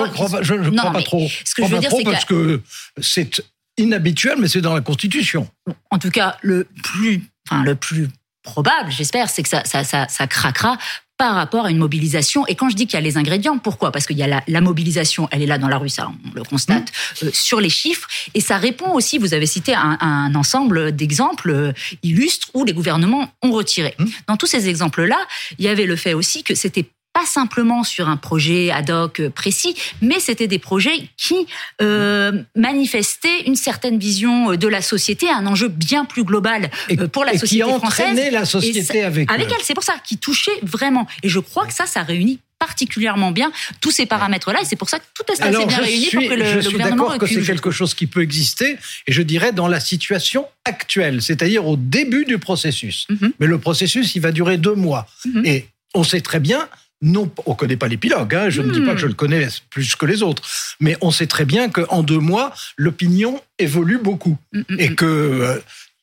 crois 0.10 0.30
pas, 0.30 0.42
je, 0.42 0.56
crois 0.56 0.92
pas 0.92 1.04
trop. 1.04 1.28
Ce 1.46 1.56
que 1.56 1.66
je 1.66 1.70
veux 1.70 1.80
dire, 1.80 1.92
c'est 1.92 2.04
parce 2.04 2.26
que, 2.26 2.62
c'est 3.00 3.42
inhabituel, 3.78 4.38
mais 4.40 4.48
c'est 4.48 4.62
dans 4.62 4.74
la 4.74 4.82
Constitution. 4.82 5.48
En 5.92 6.00
tout 6.00 6.10
cas, 6.10 6.38
le 6.42 6.68
plus, 6.84 7.30
enfin, 7.48 7.64
le 7.64 7.76
plus 7.76 8.10
probable, 8.42 8.92
j'espère, 8.92 9.30
c'est 9.30 9.44
que 9.44 9.50
ça, 9.50 9.64
ça, 9.66 9.84
ça, 9.84 10.08
ça 10.08 10.26
craquera 10.28 10.78
par 11.18 11.36
rapport 11.36 11.66
à 11.66 11.72
une 11.72 11.78
mobilisation. 11.78 12.46
Et 12.48 12.56
quand 12.56 12.70
je 12.70 12.76
dis 12.76 12.86
qu'il 12.86 12.94
y 12.94 12.98
a 12.98 13.02
les 13.02 13.18
ingrédients, 13.18 13.58
pourquoi? 13.58 13.92
Parce 13.92 14.06
qu'il 14.06 14.18
y 14.18 14.24
a 14.24 14.28
la, 14.28 14.44
la, 14.48 14.62
mobilisation, 14.62 15.28
elle 15.32 15.42
est 15.42 15.48
là 15.48 15.58
dans 15.58 15.68
la 15.68 15.78
rue, 15.78 15.90
ça 15.90 16.10
on 16.10 16.34
le 16.34 16.44
constate 16.44 16.92
mmh. 16.92 17.26
euh, 17.26 17.30
sur 17.34 17.60
les 17.60 17.70
chiffres, 17.70 18.08
et 18.34 18.42
ça 18.42 18.58
répond 18.58 18.94
aussi, 18.94 19.18
vous 19.18 19.34
avez 19.34 19.46
cité 19.46 19.74
un, 19.74 19.98
un 20.00 20.36
ensemble 20.36 20.96
d'exemples 20.96 21.50
euh, 21.50 21.74
illustres 22.04 22.50
où 22.54 22.64
les 22.66 22.74
gouvernements 22.74 23.32
ont 23.42 23.52
retiré. 23.52 23.96
Mmh. 23.98 24.06
Dans 24.28 24.38
tous 24.38 24.48
ces 24.48 24.70
exemples-là, 24.70 25.18
il 25.58 25.66
y 25.66 25.68
avait 25.68 25.86
le 25.86 25.96
fait 25.96 26.14
aussi 26.14 26.44
que 26.44 26.56
c'était 26.56 26.86
pas 27.18 27.26
simplement 27.26 27.84
sur 27.84 28.10
un 28.10 28.18
projet 28.18 28.70
ad 28.70 28.92
hoc 28.92 29.16
précis, 29.30 29.74
mais 30.02 30.20
c'était 30.20 30.46
des 30.56 30.60
projets 30.60 31.00
qui 31.18 31.48
euh, 31.82 32.44
manifestaient 32.56 33.40
une 33.48 33.56
certaine 33.56 33.98
vision 33.98 34.52
euh, 34.52 34.56
de 34.56 34.68
la 34.68 34.84
société, 34.84 35.26
un 35.28 35.48
enjeu 35.48 35.68
bien 35.68 36.06
plus 36.06 36.24
global 36.24 36.70
euh, 36.92 37.08
pour 37.08 37.26
la 37.26 37.34
et 37.34 37.40
société 37.40 37.66
qui 37.66 37.80
française. 37.80 38.32
la 38.32 38.46
société 38.46 38.84
ça, 38.84 39.08
avec, 39.08 39.32
avec 39.32 39.48
elle. 39.52 39.64
C'est 39.64 39.74
pour 39.74 39.84
ça 39.92 39.96
qui 40.08 40.20
touchait 40.20 40.60
vraiment. 40.62 41.08
Et 41.24 41.30
je 41.30 41.40
crois 41.40 41.66
que 41.66 41.74
ça, 41.74 41.88
ça 41.88 42.04
réunit 42.04 42.40
particulièrement 42.60 43.32
bien 43.32 43.52
tous 43.82 43.92
ces 43.92 44.06
paramètres-là, 44.06 44.60
et 44.62 44.66
c'est 44.66 44.76
pour 44.76 44.90
ça 44.90 45.00
que 45.00 45.06
tout 45.16 45.24
est 45.32 45.42
assez 45.42 45.66
bien 45.66 45.78
réuni 45.78 46.06
suis, 46.06 46.18
pour 46.18 46.30
que 46.30 46.34
le, 46.36 46.46
je 46.46 46.56
le 46.56 46.62
suis 46.62 46.72
gouvernement 46.72 47.04
d'accord 47.06 47.20
que 47.20 47.28
c'est 47.28 47.42
quelque 47.42 47.72
chose 47.72 47.94
qui 47.96 48.06
peut 48.06 48.22
exister, 48.22 48.78
et 49.08 49.12
je 49.12 49.24
dirais 49.24 49.54
dans 49.54 49.68
la 49.68 49.80
situation 49.80 50.46
actuelle, 50.66 51.22
c'est-à-dire 51.24 51.66
au 51.66 51.78
début 51.78 52.26
du 52.26 52.38
processus. 52.38 52.98
Mm 53.10 53.16
-hmm. 53.16 53.32
Mais 53.40 53.48
le 53.56 53.60
processus, 53.68 54.06
il 54.18 54.22
va 54.28 54.32
durer 54.32 54.58
deux 54.68 54.78
mois, 54.88 55.04
mm 55.26 55.32
-hmm. 55.32 55.48
et 55.52 55.58
on 56.00 56.04
sait 56.04 56.22
très 56.22 56.42
bien 56.52 56.62
non, 57.02 57.30
on 57.46 57.52
ne 57.52 57.56
connaît 57.56 57.78
pas 57.78 57.88
l'épilogue, 57.88 58.34
hein, 58.34 58.50
je 58.50 58.62
mmh. 58.62 58.68
ne 58.68 58.72
dis 58.72 58.82
pas 58.82 58.94
que 58.94 59.00
je 59.00 59.08
le 59.08 59.14
connais 59.14 59.48
plus 59.70 59.96
que 59.96 60.06
les 60.06 60.24
autres, 60.24 60.44
mais 60.80 60.98
on 61.02 61.12
sait 61.12 61.28
très 61.28 61.46
bien 61.46 61.70
qu'en 61.70 62.02
deux 62.02 62.20
mois, 62.20 62.54
l'opinion 62.76 63.40
évolue 63.60 64.00
beaucoup. 64.00 64.38
Mmh, 64.54 64.62
et 64.80 64.96
que 64.96 65.06
euh, 65.06 65.60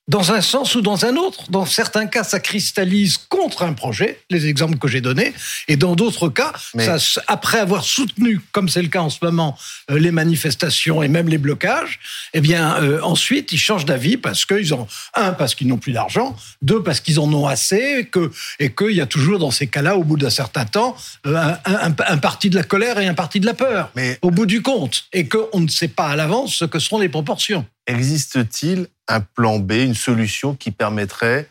dans 0.06 0.32
un 0.32 0.40
sens 0.42 0.74
ou 0.74 0.82
dans 0.82 1.06
un 1.06 1.16
autre. 1.16 1.50
Dans 1.50 1.64
certains 1.64 2.06
cas, 2.06 2.24
ça 2.24 2.38
cristallise 2.38 3.16
contre 3.16 3.62
un 3.62 3.72
projet, 3.72 4.20
les 4.30 4.46
exemples 4.46 4.78
que 4.78 4.88
j'ai 4.88 5.00
donnés, 5.00 5.32
et 5.66 5.76
dans 5.76 5.94
d'autres 5.94 6.28
cas, 6.28 6.52
Mais... 6.74 6.84
ça, 6.98 7.22
après 7.26 7.58
avoir 7.58 7.84
soutenu, 7.84 8.40
comme 8.52 8.68
c'est 8.68 8.82
le 8.82 8.88
cas 8.88 9.00
en 9.00 9.10
ce 9.10 9.18
moment, 9.22 9.56
euh, 9.90 9.98
les 9.98 10.10
manifestations 10.10 11.02
et 11.02 11.08
même 11.08 11.28
les 11.28 11.38
blocages, 11.38 12.00
eh 12.34 12.40
bien, 12.40 12.76
euh, 12.82 13.00
ensuite, 13.02 13.52
ils 13.52 13.58
changent 13.58 13.86
d'avis 13.86 14.16
parce 14.16 14.44
qu'ils 14.44 14.74
ont, 14.74 14.86
un, 15.14 15.32
parce 15.32 15.54
qu'ils 15.54 15.68
n'ont 15.68 15.78
plus 15.78 15.92
d'argent, 15.92 16.36
deux, 16.60 16.82
parce 16.82 17.00
qu'ils 17.00 17.18
en 17.18 17.32
ont 17.32 17.46
assez, 17.46 18.00
et 18.00 18.06
que 18.06 18.30
et 18.58 18.72
qu'il 18.72 18.92
y 18.92 19.00
a 19.00 19.06
toujours 19.06 19.38
dans 19.38 19.50
ces 19.50 19.66
cas-là, 19.66 19.96
au 19.96 20.04
bout 20.04 20.16
d'un 20.16 20.30
certain 20.30 20.66
temps, 20.66 20.96
euh, 21.26 21.36
un, 21.64 21.88
un, 21.88 21.94
un, 22.06 22.18
parti 22.18 22.50
de 22.50 22.56
la 22.56 22.62
colère 22.62 22.98
et 22.98 23.06
un 23.06 23.14
parti 23.14 23.40
de 23.40 23.46
la 23.46 23.54
peur, 23.54 23.90
Mais... 23.94 24.18
au 24.22 24.30
bout 24.30 24.46
du 24.46 24.60
compte, 24.60 25.04
et 25.12 25.28
qu'on 25.28 25.60
ne 25.60 25.68
sait 25.68 25.88
pas 25.88 26.08
à 26.08 26.16
l'avance 26.16 26.56
ce 26.56 26.64
que 26.66 26.78
seront 26.78 26.98
les 26.98 27.08
proportions. 27.08 27.64
Existe-t-il 27.86 28.88
un 29.08 29.20
plan 29.20 29.58
B, 29.58 29.72
une 29.72 29.94
solution 29.94 30.54
qui 30.54 30.70
permettrait 30.70 31.48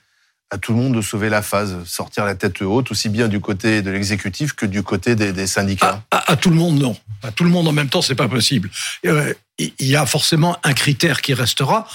à 0.49 0.57
tout 0.57 0.71
le 0.73 0.77
monde 0.77 0.95
de 0.95 1.01
sauver 1.01 1.29
la 1.29 1.41
phase, 1.41 1.83
sortir 1.85 2.25
la 2.25 2.35
tête 2.35 2.61
haute, 2.61 2.91
aussi 2.91 3.09
bien 3.09 3.27
du 3.27 3.39
côté 3.39 3.81
de 3.81 3.89
l'exécutif 3.89 4.53
que 4.53 4.67
du 4.67 4.83
côté 4.83 5.15
des, 5.15 5.47
syndicats? 5.47 6.03
À, 6.11 6.35
tout 6.35 6.51
le 6.51 6.55
monde, 6.55 6.77
non. 6.77 6.95
À 7.23 7.31
tout 7.31 7.43
le 7.43 7.49
monde 7.49 7.67
en 7.67 7.71
même 7.71 7.89
temps, 7.89 8.03
c'est 8.03 8.15
pas 8.15 8.27
possible. 8.27 8.69
Euh, 9.05 9.33
il 9.57 9.73
y 9.79 9.95
a 9.95 10.05
forcément 10.05 10.57
un 10.63 10.73
critère 10.73 11.21
qui 11.21 11.33
restera, 11.33 11.87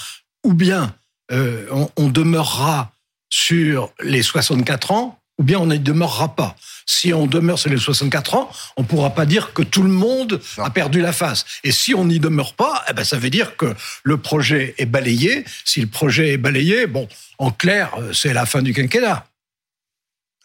ou 0.45 0.55
bien 0.55 0.95
euh, 1.31 1.67
on, 1.71 1.91
on 1.97 2.09
demeurera 2.09 2.93
sur 3.31 3.93
les 4.03 4.23
64 4.23 4.91
ans, 4.91 5.18
ou 5.39 5.45
bien 5.45 5.59
on 5.59 5.67
n'y 5.67 5.79
demeurera 5.79 6.35
pas. 6.35 6.57
Si 6.85 7.13
on 7.13 7.27
demeure 7.27 7.59
sur 7.59 7.71
les 7.71 7.79
64 7.79 8.35
ans, 8.35 8.51
on 8.77 8.83
ne 8.83 8.87
pourra 8.87 9.11
pas 9.11 9.27
dire 9.27 9.53
que 9.53 9.63
tout 9.63 9.83
le 9.83 9.89
monde 9.89 10.41
non. 10.57 10.65
a 10.65 10.71
perdu 10.71 11.01
la 11.01 11.13
face. 11.13 11.45
Et 11.63 11.71
si 11.71 11.95
on 11.95 12.07
n'y 12.07 12.19
demeure 12.19 12.55
pas, 12.55 12.85
eh 12.91 12.93
ben 12.93 13.05
ça 13.05 13.19
veut 13.19 13.31
dire 13.31 13.57
que 13.57 13.75
le 14.03 14.17
projet 14.17 14.75
est 14.79 14.87
balayé. 14.87 15.45
Si 15.65 15.81
le 15.81 15.87
projet 15.87 16.33
est 16.33 16.39
balayé, 16.39 16.87
bon, 16.87 17.07
en 17.39 17.51
clair, 17.51 17.91
c'est 18.13 18.33
la 18.33 18.47
fin 18.47 18.63
du 18.63 18.73
quinquennat. 18.73 19.28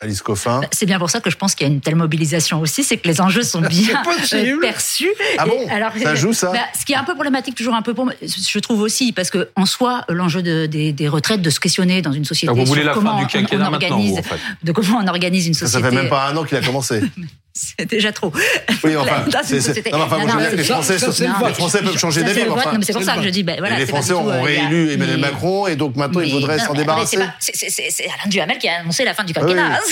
Alice 0.03 0.21
Coffin. 0.21 0.61
C'est 0.71 0.85
bien 0.85 0.99
pour 0.99 1.09
ça 1.09 1.21
que 1.21 1.29
je 1.29 1.37
pense 1.37 1.55
qu'il 1.55 1.65
y 1.65 1.69
a 1.69 1.73
une 1.73 1.79
telle 1.79 1.95
mobilisation 1.95 2.59
aussi, 2.59 2.83
c'est 2.83 2.97
que 2.97 3.07
les 3.07 3.21
enjeux 3.21 3.43
sont 3.43 3.61
bien 3.69 4.01
euh, 4.33 4.59
perçus. 4.59 5.11
Ah 5.37 5.45
bon 5.45 5.67
alors, 5.69 5.91
Ça 6.01 6.13
joue 6.15 6.33
ça 6.33 6.51
bah, 6.51 6.59
Ce 6.77 6.85
qui 6.85 6.93
est 6.93 6.97
un 6.97 7.03
peu 7.03 7.13
problématique, 7.13 7.55
toujours 7.55 7.73
un 7.73 7.81
peu 7.81 7.93
pour 7.93 8.11
je 8.21 8.59
trouve 8.59 8.81
aussi, 8.81 9.13
parce 9.13 9.29
que 9.29 9.49
en 9.55 9.65
soi, 9.65 10.03
l'enjeu 10.09 10.41
de, 10.41 10.65
des, 10.65 10.91
des, 10.91 11.07
retraites, 11.07 11.41
de 11.41 11.49
se 11.49 11.59
questionner 11.59 12.01
dans 12.01 12.11
une 12.11 12.25
société. 12.25 12.51
Alors 12.51 12.57
vous 12.57 12.65
voulez 12.65 12.83
la 12.83 12.93
comment 12.93 13.17
fin 13.17 13.23
du 13.23 13.27
quinquennat 13.27 13.69
on, 13.69 13.71
on 13.71 13.73
organise, 13.73 14.13
maintenant, 14.13 14.21
vous, 14.21 14.35
en 14.35 14.37
fait. 14.37 14.39
de 14.63 14.71
comment 14.71 14.99
on 15.03 15.07
organise 15.07 15.47
une 15.47 15.53
société. 15.53 15.71
Ça, 15.71 15.79
ça 15.79 15.89
fait 15.89 15.95
même 15.95 16.09
pas 16.09 16.27
un 16.27 16.37
an 16.37 16.43
qu'il 16.43 16.57
a 16.57 16.61
commencé. 16.61 17.01
c'est 17.53 17.85
déjà 17.85 18.11
trop. 18.11 18.31
Oui, 18.83 18.95
enfin, 18.95 19.25
c'est, 19.43 19.91
non, 19.91 20.01
enfin, 20.01 20.17
moi, 20.17 20.27
je 20.27 20.33
veux 20.33 20.41
dire 20.41 20.51
que 20.51 20.55
les 20.55 20.63
Français, 20.63 20.97
ça, 20.97 21.11
ça, 21.11 21.27
non, 21.27 21.47
les 21.47 21.53
Français 21.53 21.81
peuvent 21.81 21.97
changer 21.97 22.23
d'avis. 22.23 22.49
Enfin, 22.49 22.71
c'est 22.81 22.93
pour 22.93 23.03
ça 23.03 23.15
que 23.15 23.23
je 23.23 23.29
dis, 23.29 23.43
ben, 23.43 23.57
voilà. 23.59 23.77
Les 23.77 23.85
Français 23.85 24.13
ont 24.13 24.41
réélu 24.41 24.91
Emmanuel 24.91 25.19
Macron 25.19 25.67
et 25.67 25.75
donc 25.75 25.95
maintenant, 25.95 26.21
ils 26.21 26.31
voudraient 26.31 26.59
s'en 26.59 26.73
débarrasser. 26.73 27.19
C'est 27.39 28.05
Alain 28.05 28.29
Duhamel 28.29 28.57
qui 28.57 28.67
a 28.67 28.79
annoncé 28.79 29.05
la 29.05 29.13
fin 29.13 29.23
du 29.23 29.33
quinquennat. 29.33 29.79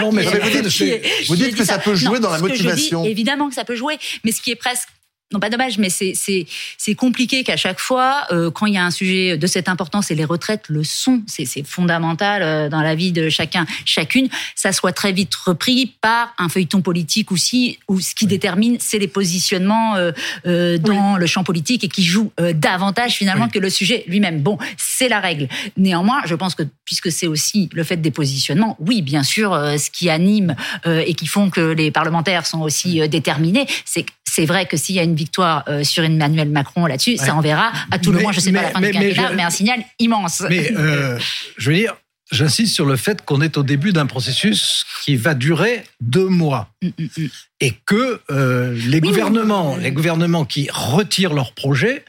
Non, 0.00 0.12
mais 0.12 0.22
vous 0.22 0.50
dites, 0.50 1.28
vous 1.28 1.34
dites 1.34 1.56
que 1.56 1.64
ça 1.64 1.78
peut 1.78 1.96
jouer 1.96 2.20
dans 2.20 2.30
la 2.30 2.38
motivation. 2.38 3.04
Évidemment 3.04 3.48
que 3.48 3.54
ça 3.54 3.64
peut 3.64 3.74
jouer, 3.74 3.98
mais 4.24 4.30
ce 4.30 4.40
qui 4.40 4.52
est 4.52 4.56
presque 4.56 4.88
non 5.30 5.40
pas 5.40 5.50
dommage, 5.50 5.76
mais 5.76 5.90
c'est 5.90 6.12
c'est 6.14 6.46
c'est 6.78 6.94
compliqué 6.94 7.44
qu'à 7.44 7.58
chaque 7.58 7.80
fois, 7.80 8.24
euh, 8.30 8.50
quand 8.50 8.64
il 8.64 8.74
y 8.74 8.78
a 8.78 8.84
un 8.84 8.90
sujet 8.90 9.36
de 9.36 9.46
cette 9.46 9.68
importance 9.68 10.10
et 10.10 10.14
les 10.14 10.24
retraites 10.24 10.64
le 10.68 10.84
sont, 10.84 11.22
c'est 11.26 11.44
c'est 11.44 11.66
fondamental 11.66 12.42
euh, 12.42 12.68
dans 12.70 12.80
la 12.80 12.94
vie 12.94 13.12
de 13.12 13.28
chacun 13.28 13.66
chacune, 13.84 14.30
ça 14.54 14.72
soit 14.72 14.92
très 14.92 15.12
vite 15.12 15.34
repris 15.34 15.92
par 16.00 16.32
un 16.38 16.48
feuilleton 16.48 16.80
politique 16.80 17.30
aussi 17.30 17.78
où 17.88 18.00
ce 18.00 18.14
qui 18.14 18.24
oui. 18.24 18.30
détermine 18.30 18.76
c'est 18.80 18.98
les 18.98 19.08
positionnements 19.08 19.96
euh, 19.96 20.12
euh 20.46 20.78
dans 20.78 21.14
oui. 21.14 21.20
le 21.20 21.26
champ 21.26 21.44
politique 21.44 21.84
et 21.84 21.88
qui 21.88 22.04
joue 22.04 22.32
davantage 22.54 23.12
finalement 23.12 23.46
oui. 23.46 23.50
que 23.50 23.58
le 23.58 23.68
sujet 23.68 24.04
lui-même. 24.06 24.40
Bon, 24.40 24.56
c'est 24.78 25.08
la 25.08 25.20
règle. 25.20 25.48
Néanmoins, 25.76 26.22
je 26.24 26.34
pense 26.34 26.54
que 26.54 26.62
puisque 26.84 27.12
c'est 27.12 27.26
aussi 27.26 27.68
le 27.74 27.84
fait 27.84 27.96
des 27.96 28.10
positionnements, 28.10 28.76
oui, 28.80 29.02
bien 29.02 29.22
sûr, 29.22 29.50
ce 29.52 29.90
qui 29.90 30.08
anime 30.08 30.54
et 30.86 31.14
qui 31.14 31.26
font 31.26 31.50
que 31.50 31.72
les 31.72 31.90
parlementaires 31.90 32.46
sont 32.46 32.60
aussi 32.60 33.06
déterminés, 33.08 33.66
c'est 33.84 34.06
c'est 34.28 34.44
vrai 34.44 34.66
que 34.66 34.76
s'il 34.76 34.94
y 34.94 35.00
a 35.00 35.02
une 35.02 35.16
victoire 35.18 35.64
euh, 35.68 35.84
sur 35.84 36.04
Emmanuel 36.04 36.48
Macron 36.48 36.86
là-dessus, 36.86 37.12
ouais. 37.12 37.16
ça 37.16 37.34
enverra 37.34 37.72
à 37.90 37.98
tout 37.98 38.10
mais, 38.10 38.18
le 38.18 38.22
moins, 38.22 38.32
je 38.32 38.40
sais 38.40 38.52
mais, 38.52 38.60
pas 38.60 38.66
la 38.66 38.70
fin 38.70 38.80
mais, 38.80 38.90
du 38.90 38.98
quinquennat, 38.98 39.32
mais 39.32 39.42
un 39.42 39.50
signal 39.50 39.84
immense. 39.98 40.42
Mais 40.48 40.72
euh, 40.76 41.18
je 41.58 41.70
veux 41.70 41.76
dire, 41.76 41.94
j'insiste 42.30 42.74
sur 42.74 42.86
le 42.86 42.96
fait 42.96 43.24
qu'on 43.24 43.40
est 43.40 43.56
au 43.56 43.62
début 43.62 43.92
d'un 43.92 44.06
processus 44.06 44.84
qui 45.04 45.16
va 45.16 45.34
durer 45.34 45.84
deux 46.00 46.28
mois 46.28 46.70
mm, 46.82 46.86
mm, 46.86 47.08
mm. 47.16 47.28
et 47.60 47.74
que 47.84 48.20
euh, 48.30 48.74
les 48.86 49.00
oui, 49.00 49.08
gouvernements, 49.08 49.74
oui. 49.74 49.82
les 49.82 49.92
gouvernements 49.92 50.44
qui 50.44 50.68
retirent 50.72 51.34
leur 51.34 51.52
projet, 51.52 52.04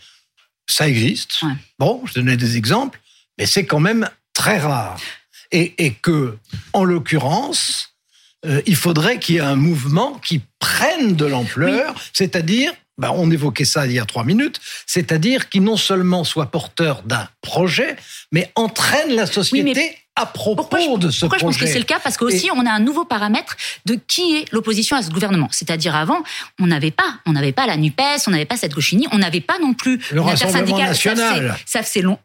ça 0.67 0.87
existe. 0.87 1.41
Ouais. 1.41 1.53
Bon, 1.79 2.01
je 2.05 2.13
donnais 2.13 2.37
des 2.37 2.57
exemples, 2.57 2.99
mais 3.37 3.45
c'est 3.45 3.65
quand 3.65 3.79
même 3.79 4.09
très 4.33 4.59
rare. 4.59 4.97
Et, 5.51 5.73
et 5.83 5.91
que, 5.93 6.37
en 6.73 6.83
l'occurrence, 6.83 7.89
euh, 8.45 8.61
il 8.65 8.75
faudrait 8.75 9.19
qu'il 9.19 9.35
y 9.35 9.37
ait 9.39 9.41
un 9.41 9.55
mouvement 9.55 10.13
qui 10.19 10.41
prenne 10.59 11.15
de 11.15 11.25
l'ampleur, 11.25 11.93
oui. 11.95 12.01
c'est-à-dire, 12.13 12.71
ben 12.99 13.11
on 13.15 13.31
évoquait 13.31 13.65
ça 13.65 13.87
il 13.87 13.93
y 13.93 13.99
a 13.99 14.05
trois 14.05 14.23
minutes, 14.23 14.59
c'est-à-dire 14.85 15.49
qui 15.49 15.61
non 15.61 15.77
seulement 15.77 16.23
soit 16.23 16.47
porteur 16.47 17.01
d'un 17.03 17.27
projet, 17.41 17.95
mais 18.31 18.51
entraîne 18.55 19.15
la 19.15 19.25
société. 19.25 19.79
Oui, 19.79 19.95
à 20.15 20.25
propos 20.25 20.63
pourquoi 20.63 20.97
de 20.97 21.09
ce 21.09 21.21
pourquoi 21.21 21.37
projet. 21.37 21.53
je 21.53 21.59
pense 21.59 21.67
que 21.67 21.73
c'est 21.73 21.79
le 21.79 21.85
cas? 21.85 21.99
Parce 22.03 22.17
qu'aussi, 22.17 22.47
Et... 22.47 22.51
on 22.51 22.65
a 22.65 22.71
un 22.71 22.81
nouveau 22.81 23.05
paramètre 23.05 23.55
de 23.85 23.97
qui 24.07 24.35
est 24.35 24.51
l'opposition 24.51 24.97
à 24.97 25.01
ce 25.01 25.09
gouvernement. 25.11 25.47
C'est-à-dire 25.51 25.95
avant, 25.95 26.21
on 26.59 26.67
n'avait 26.67 26.91
pas, 26.91 27.19
on 27.25 27.31
n'avait 27.31 27.53
pas 27.53 27.65
la 27.65 27.77
Nupes, 27.77 28.01
on 28.27 28.31
n'avait 28.31 28.45
pas 28.45 28.57
cette 28.57 28.73
gauchinie, 28.73 29.07
on 29.13 29.19
n'avait 29.19 29.39
pas 29.39 29.57
non 29.59 29.73
plus 29.73 30.01
le 30.11 30.19
Rassemblement 30.19 30.77
national. 30.77 31.55
Ça 31.65 31.83
faisait 31.83 32.01
long. 32.01 32.19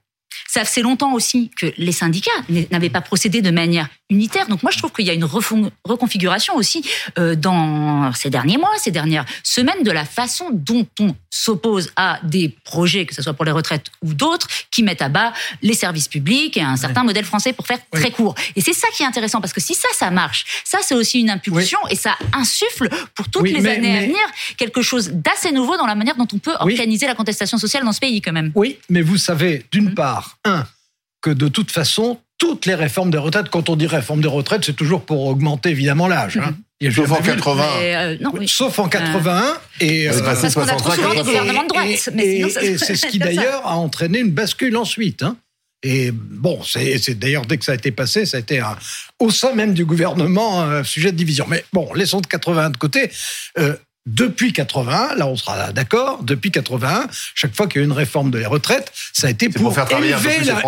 Ça 0.49 0.65
faisait 0.65 0.83
longtemps 0.83 1.13
aussi 1.13 1.51
que 1.57 1.73
les 1.77 1.93
syndicats 1.93 2.31
n'avaient 2.71 2.91
pas 2.91 3.01
procédé 3.01 3.43
de 3.43 3.51
manière 3.51 3.89
unitaire. 4.11 4.47
Donc 4.49 4.63
moi, 4.63 4.71
je 4.71 4.79
trouve 4.79 4.93
qu'il 4.93 5.07
y 5.07 5.11
a 5.11 5.15
une 5.15 5.25
reconfiguration 5.25 6.55
aussi 6.57 6.85
euh, 7.19 7.35
dans 7.35 8.13
ces 8.13 8.31
derniers 8.31 8.59
mois, 8.59 8.71
ces 8.79 8.91
dernières 8.91 9.25
semaines, 9.43 9.83
de 9.83 9.91
la 9.91 10.05
façon 10.05 10.51
dont 10.53 10.87
on 11.01 11.15
s'oppose 11.31 11.91
à 11.97 12.21
des 12.23 12.55
projets, 12.65 13.07
que 13.07 13.15
ce 13.15 13.23
soit 13.23 13.35
pour 13.35 13.45
les 13.45 13.51
retraites 13.51 13.87
ou 14.03 14.15
d'autres, 14.15 14.47
qui 14.71 14.83
mettent 14.83 15.03
à 15.03 15.09
bas 15.09 15.33
les 15.63 15.75
services 15.75 16.09
publics 16.09 16.57
et 16.57 16.63
un 16.63 16.77
certain 16.77 17.01
ouais. 17.01 17.07
modèle 17.09 17.25
français 17.25 17.53
pour 17.53 17.67
faire 17.67 17.79
très 17.91 18.11
court. 18.11 18.35
Et 18.57 18.61
c'est 18.61 18.73
ça 18.73 18.87
qui 18.95 19.03
est 19.03 19.07
intéressant, 19.07 19.41
parce 19.41 19.53
que 19.53 19.61
si 19.61 19.75
ça, 19.75 19.89
ça 19.95 20.11
marche, 20.11 20.45
ça, 20.65 20.79
c'est 20.83 20.95
aussi 20.95 21.21
une 21.21 21.31
impulsion 21.31 21.79
et 21.91 21.97
ça 21.97 22.17
insuffle 22.33 22.89
pour 23.15 23.29
toutes 23.29 23.49
les 23.49 23.61
mais, 23.61 23.71
années 23.71 23.93
mais... 23.93 23.99
à 23.99 24.03
venir 24.03 24.27
quelque 24.57 24.83
chose 24.83 25.11
d'assez 25.13 25.53
nouveau 25.53 25.77
dans 25.77 25.87
la 25.87 25.95
manière 25.95 26.17
dont 26.17 26.29
on 26.33 26.39
peut 26.39 26.55
organiser 26.61 27.07
la 27.07 27.15
contestation 27.15 27.59
sociale 27.59 27.85
dans 27.85 27.93
ce 27.93 28.01
pays, 28.01 28.21
quand 28.21 28.33
même. 28.33 28.53
Oui, 28.55 28.79
mais 28.89 29.03
vous 29.03 29.17
savez, 29.17 29.65
d'une 29.73 29.91
mmh. 29.91 29.95
part, 29.95 30.24
un, 30.45 30.65
que 31.21 31.31
de 31.31 31.49
toute 31.49 31.71
façon, 31.71 32.19
toutes 32.39 32.67
les 32.67 32.75
réformes 32.75 33.11
des 33.11 33.19
retraites, 33.19 33.49
quand 33.49 33.69
on 33.69 33.77
dit 33.77 33.87
réforme 33.87 34.21
des 34.21 34.29
retraites, 34.29 34.65
c'est 34.65 34.77
toujours 34.77 35.05
pour 35.05 35.27
augmenter 35.27 35.71
évidemment 35.71 36.09
l'âge. 36.09 36.37
Hein. 36.37 36.55
Sauf 36.91 37.13
en 37.13 37.23
80. 37.23 37.65
Euh, 37.81 38.17
non, 38.21 38.31
oui. 38.35 38.49
Sauf 38.49 38.79
en 38.79 38.89
81. 38.89 39.37
Euh... 39.37 39.55
Et, 39.81 40.09
euh, 40.09 40.21
parce 40.23 40.55
qu'on 40.55 40.63
a 40.63 40.75
trop 40.75 40.91
souvent 40.91 41.15
des 41.15 41.23
gouvernements 41.23 41.63
de 41.63 41.69
droite. 41.69 41.87
Et, 41.87 42.77
c'est 42.77 42.97
ce 42.97 43.07
qui 43.07 43.19
d'ailleurs 43.21 43.67
a 43.67 43.77
entraîné 43.77 44.19
une 44.19 44.33
bascule 44.33 44.77
ensuite. 44.77 45.23
Hein. 45.23 45.37
Et 45.83 46.11
bon, 46.13 46.63
c'est 46.63 47.19
d'ailleurs 47.19 47.45
dès 47.45 47.59
que 47.59 47.65
ça 47.65 47.73
a 47.73 47.75
été 47.75 47.91
passé, 47.91 48.25
ça 48.25 48.39
a 48.39 48.41
été 48.41 48.59
un, 48.59 48.77
au 49.19 49.31
sein 49.31 49.55
même 49.55 49.75
du 49.75 49.85
gouvernement 49.85 50.63
un 50.63 50.83
sujet 50.83 51.13
de 51.13 51.17
division. 51.17 51.45
Mais 51.49 51.63
bon, 51.75 51.93
laissons 51.93 52.21
de 52.21 52.27
81 52.27 52.71
de 52.71 52.77
côté. 52.79 53.11
Euh, 53.59 53.77
depuis 54.07 54.53
81, 54.53 55.15
là 55.15 55.27
on 55.27 55.37
sera 55.37 55.73
d'accord, 55.73 56.23
depuis 56.23 56.51
81, 56.51 57.09
chaque 57.35 57.55
fois 57.55 57.67
qu'il 57.67 57.77
y 57.77 57.79
a 57.81 57.83
eu 57.83 57.87
une 57.87 57.93
réforme 57.93 58.31
de 58.31 58.39
les 58.39 58.47
retraites, 58.47 58.93
ça 59.13 59.29
a 59.29 59.31
été 59.31 59.49
pour, 59.49 59.75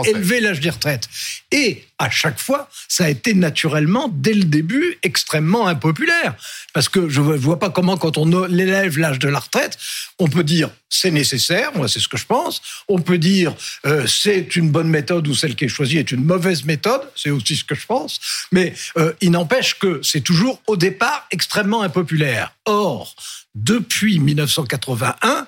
élever 0.04 0.40
l'âge 0.40 0.60
des 0.60 0.70
retraites. 0.70 1.08
Et 1.52 1.84
à 1.98 2.10
chaque 2.10 2.38
fois, 2.38 2.68
ça 2.88 3.06
a 3.06 3.08
été 3.08 3.32
naturellement, 3.32 4.08
dès 4.12 4.34
le 4.34 4.44
début, 4.44 4.98
extrêmement 5.02 5.66
impopulaire. 5.66 6.34
Parce 6.74 6.88
que 6.88 7.08
je 7.08 7.20
ne 7.20 7.36
vois 7.36 7.58
pas 7.58 7.70
comment, 7.70 7.96
quand 7.96 8.18
on 8.18 8.48
élève 8.48 8.98
l'âge 8.98 9.18
de 9.18 9.28
la 9.28 9.38
retraite, 9.38 9.78
on 10.18 10.28
peut 10.28 10.44
dire 10.44 10.70
c'est 10.88 11.10
nécessaire, 11.10 11.74
moi 11.74 11.88
c'est 11.88 12.00
ce 12.00 12.08
que 12.08 12.16
je 12.16 12.26
pense. 12.26 12.60
On 12.88 13.00
peut 13.00 13.18
dire 13.18 13.54
euh, 13.86 14.06
c'est 14.06 14.56
une 14.56 14.70
bonne 14.70 14.88
méthode 14.88 15.26
ou 15.26 15.34
celle 15.34 15.56
qui 15.56 15.64
est 15.64 15.68
choisie 15.68 15.98
est 15.98 16.10
une 16.12 16.24
mauvaise 16.24 16.64
méthode, 16.64 17.02
c'est 17.14 17.30
aussi 17.30 17.56
ce 17.56 17.64
que 17.64 17.74
je 17.74 17.86
pense. 17.86 18.20
Mais 18.52 18.74
euh, 18.98 19.12
il 19.20 19.30
n'empêche 19.30 19.78
que 19.78 20.00
c'est 20.02 20.20
toujours 20.20 20.60
au 20.66 20.76
départ 20.76 21.26
extrêmement 21.30 21.82
impopulaire. 21.82 22.54
Or, 22.66 23.14
depuis 23.54 24.18
1981, 24.18 25.46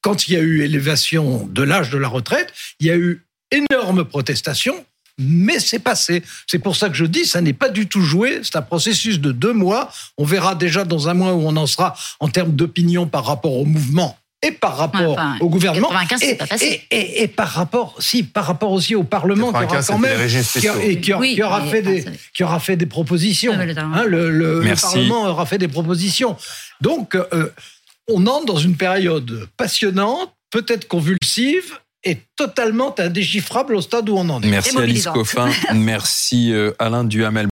quand 0.00 0.28
il 0.28 0.34
y 0.34 0.36
a 0.36 0.40
eu 0.40 0.62
élévation 0.62 1.46
de 1.46 1.62
l'âge 1.62 1.90
de 1.90 1.98
la 1.98 2.08
retraite, 2.08 2.52
il 2.80 2.86
y 2.86 2.90
a 2.90 2.96
eu 2.96 3.24
énorme 3.50 4.04
protestation 4.04 4.84
mais 5.20 5.60
c'est 5.60 5.78
passé. 5.78 6.22
C'est 6.46 6.58
pour 6.58 6.76
ça 6.76 6.88
que 6.88 6.96
je 6.96 7.04
dis, 7.04 7.24
ça 7.24 7.40
n'est 7.40 7.52
pas 7.52 7.68
du 7.68 7.86
tout 7.86 8.02
joué. 8.02 8.40
C'est 8.42 8.56
un 8.56 8.62
processus 8.62 9.20
de 9.20 9.32
deux 9.32 9.52
mois. 9.52 9.90
On 10.18 10.24
verra 10.24 10.54
déjà 10.54 10.84
dans 10.84 11.08
un 11.08 11.14
mois 11.14 11.34
où 11.34 11.46
on 11.46 11.56
en 11.56 11.66
sera 11.66 11.94
en 12.18 12.28
termes 12.28 12.52
d'opinion 12.52 13.06
par 13.06 13.24
rapport 13.24 13.56
au 13.56 13.64
mouvement 13.64 14.16
et 14.42 14.52
par 14.52 14.76
rapport 14.76 15.18
au 15.40 15.48
gouvernement. 15.48 15.90
et, 16.22 16.80
et, 16.90 17.22
et, 17.22 17.28
par 17.28 17.48
rapport 17.48 17.96
si 17.98 18.22
par 18.22 18.46
rapport 18.46 18.72
aussi 18.72 18.94
au 18.94 19.04
parlement 19.04 19.52
qui 19.52 19.64
aura 19.64 19.82
quand 19.82 19.98
même 19.98 20.28
qui, 20.28 21.42
aura 21.42 21.60
fait 21.66 21.82
des 21.82 22.04
qui 22.34 22.42
aura 22.42 22.60
fait 22.60 22.76
des 22.76 22.86
propositions. 22.86 23.52
Hein, 23.52 24.04
le, 24.06 24.74
parlement 24.80 25.26
aura 25.26 25.44
fait 25.44 25.58
des 25.58 25.68
propositions. 25.68 26.36
Donc 26.80 27.14
euh, 27.14 27.50
on 28.08 28.26
entre 28.26 28.46
dans 28.46 28.56
une 28.56 28.76
période 28.76 29.46
passionnante 29.56 30.32
peut-être 30.50 30.88
convulsive 30.88 31.78
est 32.02 32.22
totalement 32.36 32.98
indéchiffrable 32.98 33.74
au 33.74 33.80
stade 33.80 34.08
où 34.08 34.16
on 34.16 34.28
en 34.30 34.40
est. 34.42 34.48
Merci 34.48 34.78
Alice 34.78 35.06
Coffin, 35.06 35.50
merci 35.74 36.52
euh, 36.52 36.72
Alain 36.78 37.04
Duhamel. 37.04 37.46